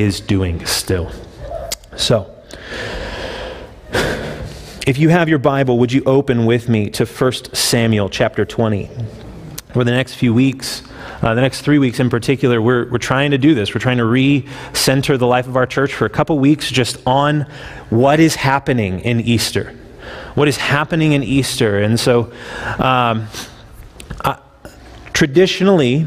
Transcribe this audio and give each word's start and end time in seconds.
is 0.00 0.20
doing 0.20 0.64
still. 0.66 1.10
So, 1.96 2.30
if 4.86 4.98
you 4.98 5.08
have 5.08 5.28
your 5.28 5.38
Bible, 5.38 5.78
would 5.78 5.92
you 5.92 6.02
open 6.04 6.44
with 6.44 6.68
me 6.68 6.90
to 6.90 7.06
1 7.06 7.32
Samuel 7.54 8.10
chapter 8.10 8.44
20? 8.44 8.90
For 9.72 9.82
the 9.82 9.90
next 9.90 10.14
few 10.14 10.34
weeks, 10.34 10.82
uh, 11.22 11.34
the 11.34 11.40
next 11.40 11.62
three 11.62 11.78
weeks 11.78 12.00
in 12.00 12.10
particular, 12.10 12.60
we're, 12.60 12.90
we're 12.90 12.98
trying 12.98 13.30
to 13.30 13.38
do 13.38 13.54
this. 13.54 13.74
We're 13.74 13.80
trying 13.80 13.96
to 13.96 14.04
re-center 14.04 15.16
the 15.16 15.26
life 15.26 15.46
of 15.46 15.56
our 15.56 15.66
church 15.66 15.94
for 15.94 16.04
a 16.04 16.10
couple 16.10 16.38
weeks 16.38 16.70
just 16.70 16.98
on 17.06 17.46
what 17.88 18.20
is 18.20 18.34
happening 18.34 19.00
in 19.00 19.20
Easter. 19.20 19.74
What 20.34 20.48
is 20.48 20.58
happening 20.58 21.12
in 21.12 21.22
Easter. 21.22 21.78
And 21.78 21.98
so, 21.98 22.30
um, 22.78 23.26
uh, 24.20 24.36
traditionally, 25.14 26.06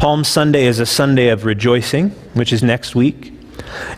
Palm 0.00 0.24
Sunday 0.24 0.64
is 0.64 0.80
a 0.80 0.86
Sunday 0.86 1.28
of 1.28 1.44
rejoicing, 1.44 2.08
which 2.32 2.54
is 2.54 2.62
next 2.62 2.94
week. 2.94 3.34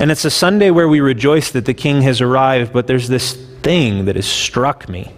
And 0.01 0.11
it's 0.11 0.25
a 0.25 0.32
Sunday 0.32 0.73
where 0.73 0.89
we 0.89 0.98
rejoice 0.98 1.52
that 1.52 1.65
the 1.65 1.74
King 1.74 2.02
has 2.02 2.20
arrived, 2.20 2.73
but 2.73 2.88
there's 2.88 3.06
this 3.06 3.34
thing 3.62 4.07
that 4.07 4.16
has 4.16 4.27
struck 4.27 4.88
me 4.88 5.12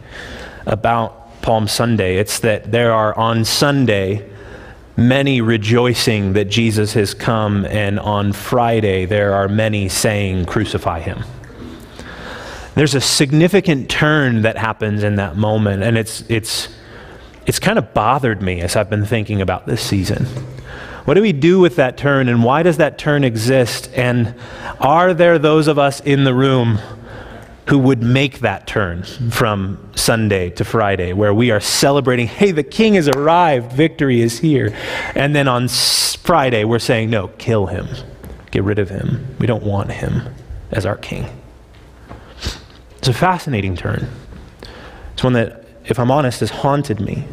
about 0.67 1.41
Palm 1.41 1.69
Sunday. 1.69 2.19
It's 2.19 2.41
that 2.41 2.71
there 2.71 2.93
are 2.93 3.17
on 3.17 3.47
Sunday 3.47 4.29
many 4.95 5.41
rejoicing 5.41 6.35
that 6.35 6.51
Jesus 6.51 6.93
has 6.93 7.15
come, 7.15 7.65
and 7.65 7.99
on 7.99 8.35
Friday 8.35 9.07
there 9.07 9.33
are 9.33 9.49
many 9.49 9.89
saying, 9.89 10.45
Crucify 10.45 11.01
him. 11.01 11.25
There's 12.75 12.95
a 12.95 13.01
significant 13.01 13.89
turn 13.89 14.43
that 14.43 14.59
happens 14.59 15.03
in 15.03 15.17
that 15.17 15.35
moment, 15.35 15.83
and 15.83 15.97
it's, 15.97 16.25
it's, 16.29 16.69
it's 17.47 17.59
kind 17.59 17.79
of 17.79 17.95
bothered 17.95 18.43
me 18.43 18.61
as 18.61 18.77
I've 18.77 18.91
been 18.91 19.07
thinking 19.07 19.41
about 19.41 19.65
this 19.65 19.81
season. 19.81 20.27
What 21.05 21.15
do 21.15 21.23
we 21.23 21.33
do 21.33 21.61
with 21.61 21.77
that 21.77 21.97
turn, 21.99 22.29
and 22.29 22.43
why 22.43 22.63
does 22.63 22.79
that 22.79 22.97
turn 22.97 23.25
exist? 23.25 23.91
And 23.95 24.35
are 24.81 25.13
there 25.13 25.39
those 25.39 25.69
of 25.69 25.79
us 25.79 26.01
in 26.01 26.25
the 26.25 26.35
room 26.35 26.79
who 27.69 27.79
would 27.79 28.03
make 28.03 28.41
that 28.41 28.67
turn 28.67 29.03
from 29.31 29.91
Sunday 29.97 30.51
to 30.51 30.65
Friday, 30.65 31.13
where 31.13 31.33
we 31.33 31.51
are 31.51 31.61
celebrating, 31.61 32.27
hey, 32.27 32.53
the 32.53 32.63
king 32.63 32.95
has 32.95 33.09
arrived, 33.09 33.73
victory 33.73 34.21
is 34.21 34.39
here. 34.39 34.75
And 35.15 35.35
then 35.35 35.49
on 35.49 35.69
Friday, 35.69 36.65
we're 36.65 36.79
saying, 36.79 37.11
no, 37.11 37.29
kill 37.29 37.67
him, 37.67 37.89
get 38.51 38.65
rid 38.65 38.79
of 38.79 38.91
him. 38.91 39.27
We 39.39 39.47
don't 39.47 39.63
want 39.63 39.93
him 39.93 40.23
as 40.71 40.85
our 40.85 40.97
king. 40.97 41.27
It's 42.99 43.09
a 43.09 43.15
fascinating 43.15 43.77
turn. 43.77 44.09
It's 45.13 45.23
one 45.23 45.35
that, 45.35 45.65
if 45.85 45.99
I'm 45.99 46.11
honest, 46.11 46.41
has 46.41 46.51
haunted 46.51 47.01
me. 47.01 47.27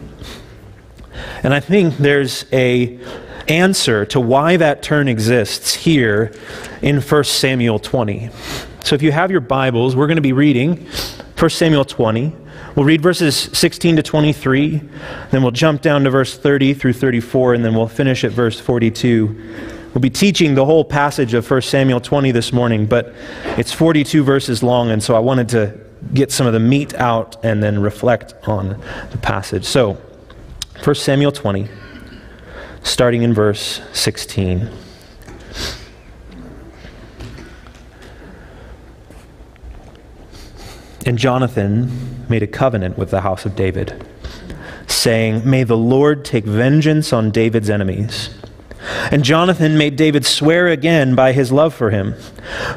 And 1.44 1.54
I 1.54 1.60
think 1.60 1.98
there's 1.98 2.46
a 2.54 3.00
answer 3.48 4.06
to 4.06 4.20
why 4.20 4.58
that 4.58 4.84
turn 4.84 5.08
exists 5.08 5.74
here 5.74 6.34
in 6.82 7.02
1 7.02 7.24
Samuel 7.24 7.80
20. 7.80 8.30
So 8.84 8.96
if 8.96 9.02
you 9.02 9.12
have 9.12 9.32
your 9.32 9.42
Bibles, 9.42 9.96
we're 9.96 10.08
going 10.08 10.18
to 10.18 10.22
be 10.22 10.34
reading 10.34 10.88
1 11.38 11.50
Samuel 11.50 11.86
20. 11.86 12.34
We'll 12.76 12.86
read 12.86 13.02
verses 13.02 13.36
16 13.36 13.98
to 13.98 14.04
23, 14.04 14.82
then 15.32 15.42
we'll 15.42 15.52
jump 15.52 15.82
down 15.82 16.06
to 16.06 16.10
verse 16.10 16.38
30 16.38 16.74
through 16.74 16.94
34, 16.94 17.56
and 17.56 17.66
then 17.66 17.76
we'll 17.76 17.88
finish 17.88 18.24
at 18.24 18.32
verse 18.32 18.60
42. 18.60 19.28
We'll 19.94 20.02
be 20.02 20.10
teaching 20.10 20.56
the 20.56 20.64
whole 20.64 20.86
passage 20.86 21.34
of 21.34 21.50
1 21.50 21.64
Samuel 21.64 22.00
20 22.00 22.32
this 22.32 22.54
morning, 22.54 22.86
but 22.86 23.14
it's 23.58 23.74
42 23.74 24.24
verses 24.24 24.64
long, 24.64 24.90
and 24.90 25.04
so 25.04 25.16
I 25.16 25.20
wanted 25.20 25.50
to 25.50 25.78
get 26.14 26.32
some 26.32 26.48
of 26.48 26.54
the 26.54 26.60
meat 26.60 26.94
out 26.94 27.44
and 27.44 27.62
then 27.62 27.82
reflect 27.82 28.34
on 28.48 28.82
the 29.12 29.18
passage. 29.18 29.66
So, 29.66 29.98
1 30.84 30.96
Samuel 30.96 31.32
20 31.32 31.68
starting 32.84 33.24
in 33.24 33.34
verse 33.34 33.82
16. 33.94 34.70
And 41.06 41.18
Jonathan 41.18 42.28
made 42.30 42.44
a 42.44 42.48
covenant 42.48 42.98
with 42.98 43.10
the 43.12 43.22
house 43.22 43.46
of 43.46 43.56
David, 43.56 44.06
saying, 44.88 45.50
May 45.50 45.64
the 45.64 45.78
Lord 45.78 46.24
take 46.24 46.46
vengeance 46.46 47.12
on 47.12 47.32
David's 47.32 47.70
enemies. 47.70 48.30
And 49.12 49.24
Jonathan 49.24 49.78
made 49.78 49.96
David 49.96 50.26
swear 50.26 50.68
again 50.68 51.16
by 51.16 51.34
his 51.34 51.52
love 51.52 51.74
for 51.74 51.90
him, 51.90 52.16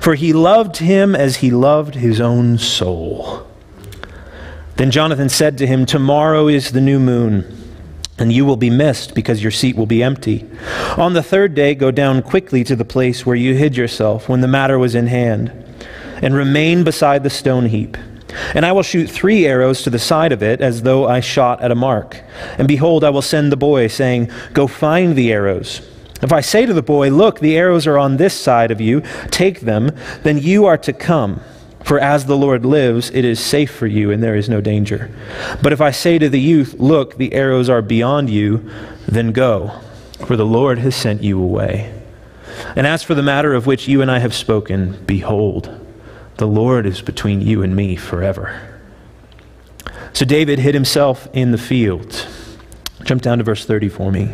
for 0.01 0.15
he 0.15 0.33
loved 0.33 0.79
him 0.79 1.15
as 1.15 1.37
he 1.37 1.51
loved 1.51 1.95
his 1.97 2.21
own 2.21 2.59
soul. 2.59 3.47
Then 4.77 4.91
Jonathan 4.91 5.29
said 5.29 5.57
to 5.59 5.67
him, 5.67 5.87
Tomorrow 5.87 6.49
is 6.49 6.73
the 6.73 6.81
new 6.81 6.99
moon 6.99 7.64
and 8.19 8.33
you 8.33 8.45
will 8.45 8.57
be 8.57 8.71
missed 8.71 9.15
because 9.15 9.43
your 9.43 9.51
seat 9.51 9.77
will 9.77 9.87
be 9.87 10.03
empty. 10.03 10.49
On 10.97 11.15
the 11.15 11.23
third 11.23 11.55
day, 11.55 11.75
go 11.75 11.91
down 11.91 12.23
quickly 12.23 12.63
to 12.65 12.77
the 12.77 12.85
place 12.85 13.27
where 13.27 13.37
you 13.37 13.55
hid 13.55 13.77
yourself 13.77 14.29
when 14.29 14.41
the 14.41 14.49
matter 14.49 14.79
was 14.79 14.95
in 14.95 15.09
hand, 15.09 15.51
and 16.23 16.35
remain 16.35 16.85
beside 16.85 17.23
the 17.23 17.31
stone 17.31 17.67
heap. 17.67 17.97
And 18.55 18.65
I 18.65 18.73
will 18.73 18.83
shoot 18.83 19.09
three 19.09 19.47
arrows 19.47 19.83
to 19.83 19.91
the 19.91 19.99
side 19.99 20.33
of 20.33 20.43
it, 20.43 20.61
as 20.61 20.83
though 20.83 21.07
I 21.07 21.21
shot 21.21 21.61
at 21.61 21.71
a 21.71 21.77
mark. 21.77 22.21
And 22.59 22.67
behold, 22.67 23.05
I 23.05 23.11
will 23.11 23.23
send 23.23 23.53
the 23.53 23.57
boy, 23.57 23.89
saying, 23.89 24.31
Go 24.53 24.67
find 24.67 25.15
the 25.15 25.33
arrows. 25.33 25.81
If 26.23 26.33
I 26.33 26.41
say 26.41 26.67
to 26.67 26.73
the 26.73 26.83
boy, 26.83 27.11
Look, 27.11 27.41
the 27.41 27.57
arrows 27.57 27.87
are 27.87 27.99
on 27.99 28.17
this 28.17 28.39
side 28.39 28.71
of 28.71 28.81
you, 28.81 29.03
take 29.31 29.61
them, 29.61 29.91
then 30.23 30.39
you 30.39 30.67
are 30.67 30.79
to 30.79 30.93
come 30.93 31.41
for 31.85 32.01
as 32.01 32.25
the 32.25 32.37
Lord 32.37 32.65
lives, 32.65 33.11
it 33.11 33.27
is 33.27 33.39
safe 33.39 33.71
for 33.71 33.87
you, 33.87 34.11
and 34.11 34.23
there 34.23 34.35
is 34.35 34.49
no 34.49 34.63
danger. 34.63 35.15
But 35.63 35.75
if 35.75 35.83
I 35.83 35.91
say 35.91 36.19
to 36.19 36.31
the 36.31 36.41
youth, 36.41 36.75
Look, 36.79 37.19
the 37.19 37.35
arrows 37.35 37.69
are 37.69 37.83
beyond 37.83 38.31
you, 38.31 38.71
then 39.07 39.33
go, 39.33 39.81
for 40.27 40.35
the 40.35 40.47
Lord 40.47 40.79
has 40.79 40.97
sent 40.97 41.23
you 41.23 41.41
away. 41.41 41.93
And 42.75 42.87
as 42.87 43.03
for 43.03 43.15
the 43.15 43.23
matter 43.23 43.53
of 43.53 43.67
which 43.67 43.87
you 43.87 44.01
and 44.01 44.11
I 44.11 44.19
have 44.19 44.35
spoken, 44.35 45.05
behold, 45.05 45.79
the 46.39 46.47
Lord 46.47 46.87
is 46.87 47.03
between 47.03 47.43
you 47.43 47.63
and 47.63 47.77
me 47.77 47.97
forever. 47.97 48.81
So 50.15 50.25
David 50.25 50.61
hid 50.61 50.75
himself 50.75 51.29
in 51.35 51.51
the 51.51 51.59
field. 51.59 52.27
Jump 53.03 53.21
down 53.21 53.39
to 53.39 53.45
verse 53.45 53.67
30 53.67 53.91
for 53.91 54.11
me. 54.11 54.31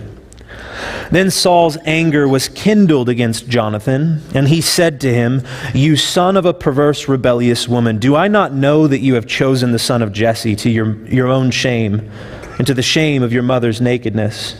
Then 1.10 1.30
Saul's 1.30 1.76
anger 1.84 2.28
was 2.28 2.48
kindled 2.48 3.08
against 3.08 3.48
Jonathan, 3.48 4.22
and 4.34 4.48
he 4.48 4.60
said 4.60 5.00
to 5.00 5.12
him, 5.12 5.42
You 5.74 5.96
son 5.96 6.36
of 6.36 6.46
a 6.46 6.54
perverse, 6.54 7.08
rebellious 7.08 7.68
woman, 7.68 7.98
do 7.98 8.16
I 8.16 8.28
not 8.28 8.52
know 8.52 8.86
that 8.86 9.00
you 9.00 9.14
have 9.14 9.26
chosen 9.26 9.72
the 9.72 9.78
son 9.78 10.02
of 10.02 10.12
Jesse 10.12 10.56
to 10.56 10.70
your, 10.70 10.96
your 11.06 11.28
own 11.28 11.50
shame? 11.50 12.10
and 12.58 12.66
to 12.66 12.74
the 12.74 12.82
shame 12.82 13.22
of 13.22 13.32
your 13.32 13.42
mother's 13.42 13.80
nakedness. 13.80 14.54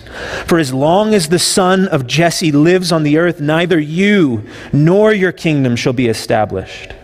For 0.47 0.59
as 0.59 0.73
long 0.73 1.13
as 1.13 1.29
the 1.29 1.39
son 1.39 1.87
of 1.89 2.07
Jesse 2.07 2.51
lives 2.51 2.93
on 2.93 3.03
the 3.03 3.19
earth, 3.19 3.43
neither 3.43 3.79
you 3.79 4.43
nor 4.73 5.13
your 5.13 5.33
kingdom 5.33 5.77
shall 5.77 5.93
be 5.93 6.09
established. 6.09 6.95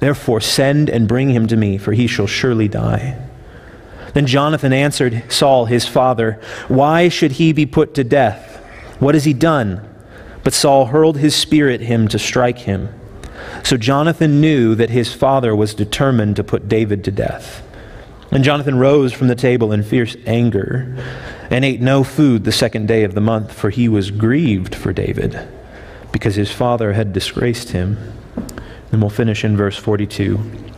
Therefore, 0.00 0.42
send 0.42 0.90
and 0.90 1.08
bring 1.08 1.30
him 1.30 1.46
to 1.46 1.56
me, 1.56 1.78
for 1.78 1.94
he 1.94 2.06
shall 2.06 2.26
surely 2.26 2.68
die. 2.68 3.16
Then 4.14 4.26
Jonathan 4.26 4.72
answered 4.72 5.24
Saul, 5.28 5.66
his 5.66 5.86
father, 5.86 6.40
Why 6.68 7.08
should 7.08 7.32
he 7.32 7.52
be 7.52 7.66
put 7.66 7.94
to 7.94 8.04
death? 8.04 8.58
What 8.98 9.14
has 9.14 9.24
he 9.24 9.32
done? 9.32 9.88
But 10.44 10.52
Saul 10.52 10.86
hurled 10.86 11.18
his 11.18 11.34
spear 11.34 11.70
at 11.70 11.80
him 11.80 12.08
to 12.08 12.18
strike 12.18 12.58
him. 12.58 12.88
So 13.64 13.76
Jonathan 13.76 14.40
knew 14.40 14.74
that 14.74 14.90
his 14.90 15.12
father 15.12 15.54
was 15.54 15.74
determined 15.74 16.36
to 16.36 16.44
put 16.44 16.68
David 16.68 17.04
to 17.04 17.10
death. 17.10 17.66
And 18.30 18.44
Jonathan 18.44 18.78
rose 18.78 19.12
from 19.12 19.28
the 19.28 19.34
table 19.34 19.72
in 19.72 19.82
fierce 19.82 20.16
anger 20.26 20.96
and 21.50 21.64
ate 21.64 21.80
no 21.80 22.02
food 22.02 22.44
the 22.44 22.52
second 22.52 22.88
day 22.88 23.04
of 23.04 23.14
the 23.14 23.20
month, 23.20 23.52
for 23.52 23.70
he 23.70 23.88
was 23.88 24.10
grieved 24.10 24.74
for 24.74 24.92
David, 24.92 25.38
because 26.12 26.34
his 26.34 26.50
father 26.50 26.94
had 26.94 27.12
disgraced 27.12 27.70
him. 27.70 27.98
And 28.90 29.00
we'll 29.00 29.10
finish 29.10 29.44
in 29.44 29.56
verse 29.56 29.76
42. 29.76 30.71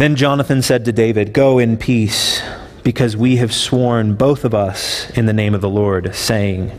Then 0.00 0.16
Jonathan 0.16 0.62
said 0.62 0.86
to 0.86 0.92
David, 0.92 1.34
Go 1.34 1.58
in 1.58 1.76
peace, 1.76 2.40
because 2.82 3.18
we 3.18 3.36
have 3.36 3.52
sworn, 3.52 4.14
both 4.14 4.46
of 4.46 4.54
us, 4.54 5.10
in 5.10 5.26
the 5.26 5.34
name 5.34 5.54
of 5.54 5.60
the 5.60 5.68
Lord, 5.68 6.14
saying, 6.14 6.72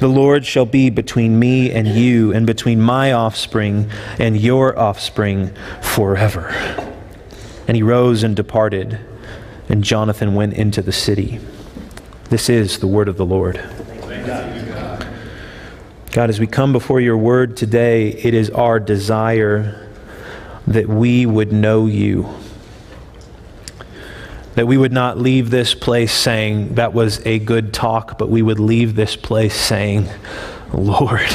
The 0.00 0.08
Lord 0.08 0.44
shall 0.44 0.66
be 0.66 0.90
between 0.90 1.38
me 1.38 1.70
and 1.70 1.86
you, 1.86 2.32
and 2.32 2.44
between 2.44 2.80
my 2.80 3.12
offspring 3.12 3.88
and 4.18 4.36
your 4.36 4.76
offspring 4.76 5.54
forever. 5.80 6.48
And 7.68 7.76
he 7.76 7.84
rose 7.84 8.24
and 8.24 8.34
departed, 8.34 8.98
and 9.68 9.84
Jonathan 9.84 10.34
went 10.34 10.54
into 10.54 10.82
the 10.82 10.90
city. 10.90 11.38
This 12.30 12.48
is 12.48 12.80
the 12.80 12.88
word 12.88 13.06
of 13.06 13.16
the 13.16 13.24
Lord. 13.24 13.64
God, 16.10 16.30
as 16.30 16.40
we 16.40 16.48
come 16.48 16.72
before 16.72 16.98
your 16.98 17.16
word 17.16 17.56
today, 17.56 18.08
it 18.08 18.34
is 18.34 18.50
our 18.50 18.80
desire 18.80 19.88
that 20.66 20.88
we 20.88 21.26
would 21.26 21.52
know 21.52 21.86
you 21.86 22.28
that 24.56 24.66
we 24.66 24.76
would 24.76 24.92
not 24.92 25.18
leave 25.18 25.50
this 25.50 25.74
place 25.74 26.12
saying, 26.12 26.74
that 26.74 26.92
was 26.94 27.24
a 27.26 27.38
good 27.38 27.72
talk, 27.72 28.18
but 28.18 28.28
we 28.30 28.42
would 28.42 28.58
leave 28.58 28.96
this 28.96 29.14
place 29.14 29.54
saying, 29.54 30.08
Lord. 30.72 31.20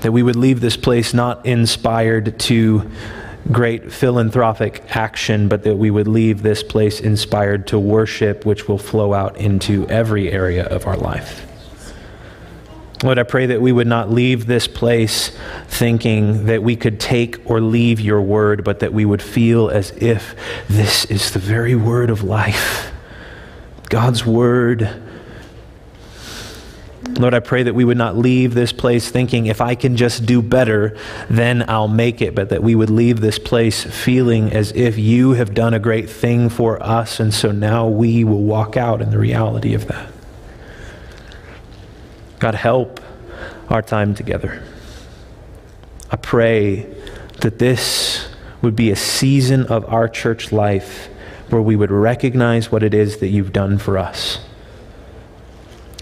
that 0.00 0.12
we 0.12 0.22
would 0.22 0.36
leave 0.36 0.60
this 0.60 0.76
place 0.76 1.14
not 1.14 1.46
inspired 1.46 2.38
to 2.40 2.90
great 3.50 3.92
philanthropic 3.92 4.82
action, 4.90 5.48
but 5.48 5.62
that 5.62 5.76
we 5.76 5.90
would 5.90 6.08
leave 6.08 6.42
this 6.42 6.62
place 6.64 7.00
inspired 7.00 7.66
to 7.68 7.78
worship, 7.78 8.44
which 8.44 8.68
will 8.68 8.78
flow 8.78 9.14
out 9.14 9.36
into 9.36 9.88
every 9.88 10.30
area 10.32 10.66
of 10.66 10.86
our 10.86 10.96
life. 10.96 11.47
Lord, 13.04 13.18
I 13.20 13.22
pray 13.22 13.46
that 13.46 13.60
we 13.60 13.70
would 13.70 13.86
not 13.86 14.10
leave 14.10 14.46
this 14.46 14.66
place 14.66 15.30
thinking 15.68 16.46
that 16.46 16.64
we 16.64 16.74
could 16.74 16.98
take 16.98 17.48
or 17.48 17.60
leave 17.60 18.00
your 18.00 18.20
word, 18.20 18.64
but 18.64 18.80
that 18.80 18.92
we 18.92 19.04
would 19.04 19.22
feel 19.22 19.68
as 19.68 19.90
if 19.92 20.34
this 20.68 21.04
is 21.04 21.30
the 21.30 21.38
very 21.38 21.76
word 21.76 22.10
of 22.10 22.24
life. 22.24 22.90
God's 23.88 24.26
word. 24.26 25.00
Lord, 27.20 27.34
I 27.34 27.40
pray 27.40 27.62
that 27.62 27.74
we 27.74 27.84
would 27.84 27.96
not 27.96 28.16
leave 28.16 28.54
this 28.54 28.72
place 28.72 29.08
thinking, 29.08 29.46
if 29.46 29.60
I 29.60 29.76
can 29.76 29.96
just 29.96 30.26
do 30.26 30.42
better, 30.42 30.96
then 31.30 31.64
I'll 31.68 31.88
make 31.88 32.20
it, 32.20 32.34
but 32.34 32.48
that 32.48 32.64
we 32.64 32.74
would 32.74 32.90
leave 32.90 33.20
this 33.20 33.38
place 33.38 33.84
feeling 33.84 34.52
as 34.52 34.72
if 34.72 34.98
you 34.98 35.32
have 35.32 35.54
done 35.54 35.72
a 35.72 35.78
great 35.78 36.10
thing 36.10 36.48
for 36.48 36.82
us, 36.82 37.20
and 37.20 37.32
so 37.32 37.52
now 37.52 37.86
we 37.86 38.24
will 38.24 38.42
walk 38.42 38.76
out 38.76 39.00
in 39.00 39.10
the 39.10 39.18
reality 39.18 39.72
of 39.74 39.86
that. 39.86 40.17
God, 42.38 42.54
help 42.54 43.00
our 43.68 43.82
time 43.82 44.14
together. 44.14 44.62
I 46.10 46.16
pray 46.16 46.86
that 47.40 47.58
this 47.58 48.28
would 48.62 48.74
be 48.74 48.90
a 48.90 48.96
season 48.96 49.66
of 49.66 49.84
our 49.92 50.08
church 50.08 50.52
life 50.52 51.08
where 51.50 51.62
we 51.62 51.76
would 51.76 51.90
recognize 51.90 52.70
what 52.70 52.82
it 52.82 52.94
is 52.94 53.18
that 53.18 53.28
you've 53.28 53.52
done 53.52 53.78
for 53.78 53.98
us. 53.98 54.38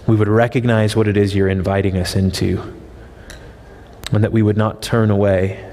We 0.07 0.15
would 0.15 0.27
recognize 0.27 0.95
what 0.95 1.07
it 1.07 1.17
is 1.17 1.35
you're 1.35 1.49
inviting 1.49 1.97
us 1.97 2.15
into, 2.15 2.61
and 4.11 4.23
that 4.23 4.31
we 4.31 4.41
would 4.41 4.57
not 4.57 4.81
turn 4.81 5.11
away, 5.11 5.69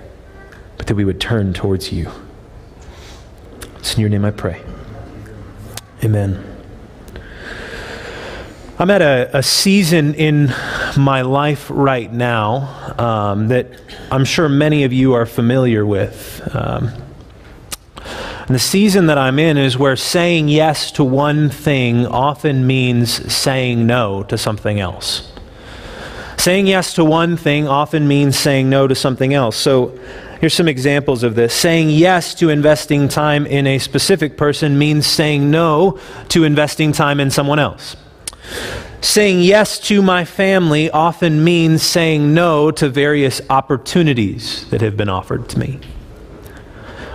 but 0.77 0.87
that 0.89 0.95
we 0.95 1.05
would 1.05 1.21
turn 1.21 1.55
towards 1.55 1.93
you. 1.93 2.11
It's 3.79 3.95
in 3.95 4.01
your 4.01 4.11
name 4.11 4.25
I 4.25 4.31
pray. 4.31 4.63
Amen. 6.03 6.54
I'm 8.77 8.91
at 8.91 9.03
a, 9.03 9.39
a, 9.39 9.43
season 9.43 10.15
in 10.15 10.53
my 10.97 11.23
life 11.23 11.71
right 11.73 12.13
now 12.13 12.95
um, 12.99 13.47
that 13.49 13.69
I'm 14.11 14.25
sure 14.25 14.49
many 14.49 14.83
of 14.83 14.93
you 14.93 15.13
are 15.15 15.27
familiar 15.27 15.87
with. 15.87 16.43
Um, 16.53 16.91
the 18.49 18.59
season 18.59 19.07
that 19.07 19.17
I'm 19.17 19.39
in 19.39 19.59
is 19.59 19.79
where 19.79 19.95
saying 19.95 20.49
yes 20.49 20.91
to 20.93 21.05
one 21.05 21.51
thing 21.51 22.05
often 22.05 22.67
means 22.67 23.33
saying 23.33 23.87
no 23.87 24.25
to 24.25 24.37
something 24.37 24.81
else. 24.81 25.33
Saying 26.37 26.67
yes 26.67 26.95
to 26.95 27.05
one 27.05 27.37
thing 27.37 27.69
often 27.69 28.09
means 28.09 28.37
saying 28.37 28.69
no 28.69 28.89
to 28.89 28.95
something 28.97 29.33
else. 29.33 29.57
So 29.57 29.97
here's 30.41 30.53
some 30.53 30.67
examples 30.67 31.23
of 31.23 31.37
this. 31.37 31.55
Saying 31.55 31.91
yes 31.91 32.35
to 32.35 32.49
investing 32.49 33.07
time 33.07 33.47
in 33.47 33.69
a 33.69 33.79
specific 33.79 34.37
person 34.37 34.81
means 34.81 35.07
saying 35.07 35.49
no 35.49 36.01
to 36.31 36.43
investing 36.43 36.91
time 36.91 37.21
in 37.21 37.31
someone 37.31 37.61
else. 37.61 37.95
Saying 39.01 39.41
yes 39.41 39.79
to 39.81 40.03
my 40.03 40.25
family 40.25 40.91
often 40.91 41.45
means 41.45 41.83
saying 41.83 42.35
no 42.35 42.71
to 42.73 42.89
various 42.89 43.41
opportunities 43.51 44.69
that 44.71 44.81
have 44.81 44.97
been 44.97 45.09
offered 45.09 45.49
to 45.51 45.59
me. 45.59 45.81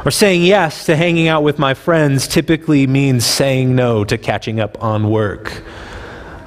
Or 0.05 0.11
saying 0.11 0.43
yes 0.43 0.85
to 0.85 0.95
hanging 0.95 1.27
out 1.27 1.43
with 1.43 1.59
my 1.59 1.73
friends 1.73 2.27
typically 2.27 2.87
means 2.87 3.25
saying 3.25 3.75
no 3.75 4.03
to 4.05 4.17
catching 4.17 4.59
up 4.59 4.81
on 4.81 5.09
work. 5.09 5.61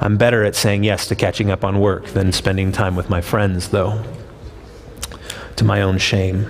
I'm 0.01 0.17
better 0.17 0.43
at 0.45 0.57
saying 0.57 0.85
yes 0.85 1.07
to 1.09 1.15
catching 1.15 1.51
up 1.51 1.65
on 1.65 1.79
work 1.79 2.07
than 2.07 2.33
spending 2.33 2.73
time 2.73 2.97
with 2.97 3.11
my 3.11 3.21
friends, 3.21 3.69
though, 3.69 4.03
to 5.57 5.65
my 5.65 5.83
own 5.83 5.99
shame. 5.99 6.47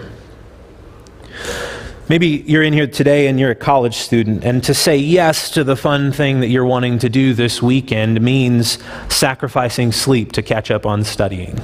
Maybe 2.12 2.44
you're 2.46 2.62
in 2.62 2.74
here 2.74 2.86
today 2.86 3.26
and 3.28 3.40
you're 3.40 3.52
a 3.52 3.54
college 3.54 3.96
student, 3.96 4.44
and 4.44 4.62
to 4.64 4.74
say 4.74 4.98
yes 4.98 5.50
to 5.52 5.64
the 5.64 5.76
fun 5.76 6.12
thing 6.12 6.40
that 6.40 6.48
you're 6.48 6.66
wanting 6.66 6.98
to 6.98 7.08
do 7.08 7.32
this 7.32 7.62
weekend 7.62 8.20
means 8.20 8.76
sacrificing 9.08 9.92
sleep 9.92 10.32
to 10.32 10.42
catch 10.42 10.70
up 10.70 10.84
on 10.84 11.04
studying. 11.04 11.58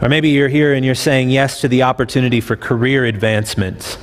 Or 0.00 0.08
maybe 0.08 0.28
you're 0.28 0.46
here 0.46 0.72
and 0.72 0.86
you're 0.86 0.94
saying 0.94 1.30
yes 1.30 1.62
to 1.62 1.66
the 1.66 1.82
opportunity 1.82 2.40
for 2.40 2.54
career 2.54 3.04
advancement. 3.06 3.98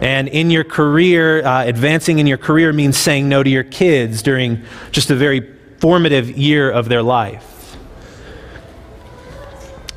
And 0.00 0.26
in 0.26 0.50
your 0.50 0.64
career, 0.64 1.44
uh, 1.44 1.64
advancing 1.64 2.18
in 2.18 2.26
your 2.26 2.38
career 2.38 2.72
means 2.72 2.96
saying 2.96 3.28
no 3.28 3.42
to 3.42 3.50
your 3.50 3.64
kids 3.64 4.22
during 4.22 4.62
just 4.90 5.10
a 5.10 5.14
very 5.14 5.54
formative 5.80 6.30
year 6.30 6.70
of 6.70 6.88
their 6.88 7.02
life. 7.02 7.76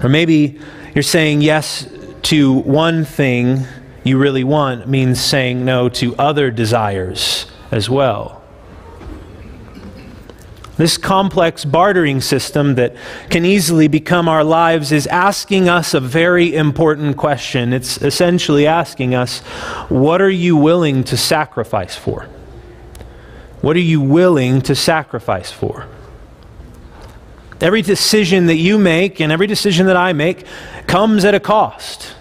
Or 0.03 0.09
maybe 0.09 0.59
you're 0.93 1.01
saying 1.01 1.43
yes 1.43 1.87
to 2.23 2.51
one 2.51 3.05
thing 3.05 3.65
you 4.03 4.17
really 4.17 4.43
want 4.43 4.87
means 4.87 5.21
saying 5.21 5.63
no 5.63 5.89
to 5.89 6.15
other 6.15 6.51
desires 6.51 7.45
as 7.71 7.89
well. 7.89 8.41
This 10.77 10.97
complex 10.97 11.63
bartering 11.63 12.21
system 12.21 12.75
that 12.75 12.95
can 13.29 13.45
easily 13.45 13.87
become 13.87 14.27
our 14.27 14.43
lives 14.43 14.91
is 14.91 15.05
asking 15.05 15.69
us 15.69 15.93
a 15.93 15.99
very 15.99 16.55
important 16.55 17.17
question. 17.17 17.71
It's 17.71 18.01
essentially 18.01 18.65
asking 18.65 19.13
us, 19.13 19.39
what 19.89 20.21
are 20.21 20.29
you 20.29 20.55
willing 20.55 21.03
to 21.03 21.17
sacrifice 21.17 21.95
for? 21.95 22.27
What 23.61 23.75
are 23.75 23.79
you 23.79 24.01
willing 24.01 24.61
to 24.63 24.73
sacrifice 24.73 25.51
for? 25.51 25.87
Every 27.59 27.83
decision 27.83 28.47
that 28.47 28.55
you 28.55 28.79
make 28.79 29.21
and 29.21 29.31
every 29.31 29.45
decision 29.45 29.85
that 29.85 29.97
I 29.97 30.13
make 30.13 30.45
comes 30.87 31.25
at 31.25 31.35
a 31.35 31.39
cost. 31.39 32.15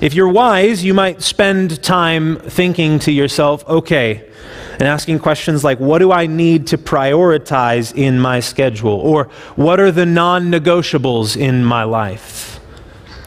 If 0.00 0.14
you're 0.14 0.28
wise, 0.28 0.84
you 0.84 0.94
might 0.94 1.22
spend 1.22 1.82
time 1.82 2.36
thinking 2.36 2.98
to 3.00 3.12
yourself, 3.12 3.64
okay, 3.68 4.28
and 4.72 4.82
asking 4.82 5.20
questions 5.20 5.62
like, 5.62 5.78
what 5.78 5.98
do 5.98 6.10
I 6.10 6.26
need 6.26 6.66
to 6.68 6.78
prioritize 6.78 7.94
in 7.94 8.18
my 8.18 8.40
schedule? 8.40 8.94
Or 8.94 9.24
what 9.54 9.78
are 9.78 9.92
the 9.92 10.06
non 10.06 10.50
negotiables 10.50 11.36
in 11.36 11.64
my 11.64 11.84
life? 11.84 12.58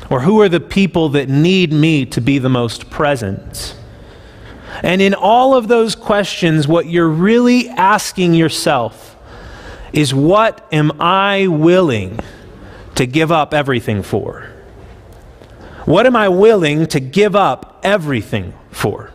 Or 0.09 0.19
who 0.21 0.41
are 0.41 0.49
the 0.49 0.59
people 0.59 1.09
that 1.09 1.29
need 1.29 1.71
me 1.71 2.05
to 2.07 2.19
be 2.19 2.39
the 2.39 2.49
most 2.49 2.89
present? 2.89 3.75
And 4.83 5.01
in 5.01 5.13
all 5.13 5.55
of 5.55 5.69
those 5.69 5.95
questions, 5.95 6.67
what 6.67 6.87
you're 6.87 7.07
really 7.07 7.69
asking 7.69 8.33
yourself 8.33 9.15
is, 9.93 10.13
what 10.13 10.67
am 10.73 10.91
I 10.99 11.47
willing 11.47 12.19
to 12.95 13.05
give 13.05 13.31
up 13.31 13.53
everything 13.53 14.03
for? 14.03 14.51
What 15.85 16.07
am 16.07 16.15
I 16.15 16.29
willing 16.29 16.87
to 16.87 16.99
give 16.99 17.35
up 17.35 17.79
everything 17.83 18.53
for? 18.71 19.11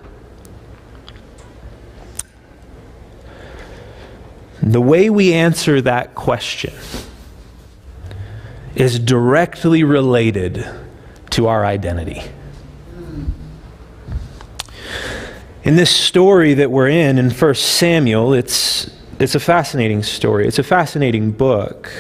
The 4.62 4.80
way 4.80 5.10
we 5.10 5.32
answer 5.32 5.80
that 5.80 6.14
question 6.14 6.74
is 8.76 8.98
directly 9.00 9.82
related 9.82 10.64
to 11.30 11.48
our 11.48 11.64
identity. 11.64 12.22
In 15.64 15.76
this 15.76 15.94
story 15.94 16.54
that 16.54 16.70
we're 16.70 16.88
in, 16.88 17.18
in 17.18 17.30
1 17.30 17.54
Samuel, 17.54 18.32
it's, 18.32 18.90
it's 19.18 19.34
a 19.34 19.40
fascinating 19.40 20.02
story. 20.02 20.46
It's 20.46 20.58
a 20.58 20.62
fascinating 20.62 21.32
book. 21.32 21.90